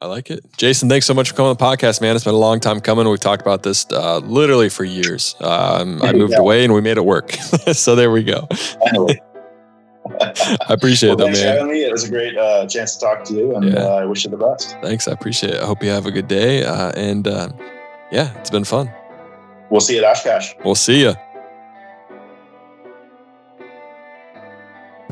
[0.00, 0.44] I like it.
[0.58, 2.14] Jason, thanks so much for coming on the podcast, man.
[2.14, 3.08] It's been a long time coming.
[3.08, 5.34] We've talked about this uh, literally for years.
[5.40, 6.40] Um, I moved Yeah.
[6.40, 7.32] away and we made it work.
[7.72, 8.46] so there we go.
[8.88, 9.18] Anyway,
[10.20, 11.56] I appreciate well, it, though, thanks for man.
[11.56, 11.84] having me.
[11.84, 13.78] It was a great uh, chance to talk to you, and Yeah.
[13.84, 14.76] uh, I wish you the best.
[14.82, 15.08] Thanks.
[15.08, 15.62] I appreciate it.
[15.62, 16.64] I hope you have a good day.
[16.64, 17.48] Uh, and uh,
[18.12, 18.90] yeah, it's been fun.
[19.70, 20.52] We'll see you at Oshkosh.
[20.66, 21.14] We'll see you.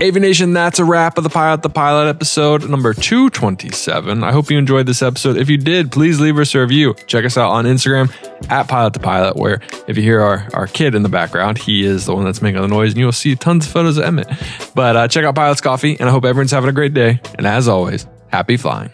[0.01, 4.25] Aviation, that's a wrap of the Pilot to Pilot episode number 227.
[4.25, 5.37] I hope you enjoyed this episode.
[5.37, 6.95] If you did, please leave us a review.
[7.07, 8.13] Check us out on Instagram
[8.51, 11.85] at Pilot to Pilot, where if you hear our, our kid in the background, he
[11.85, 14.29] is the one that's making the noise, and you'll see tons of photos of Emmett.
[14.75, 17.21] But uh, check out Pilot's Coffee, and I hope everyone's having a great day.
[17.37, 18.91] And as always, happy flying.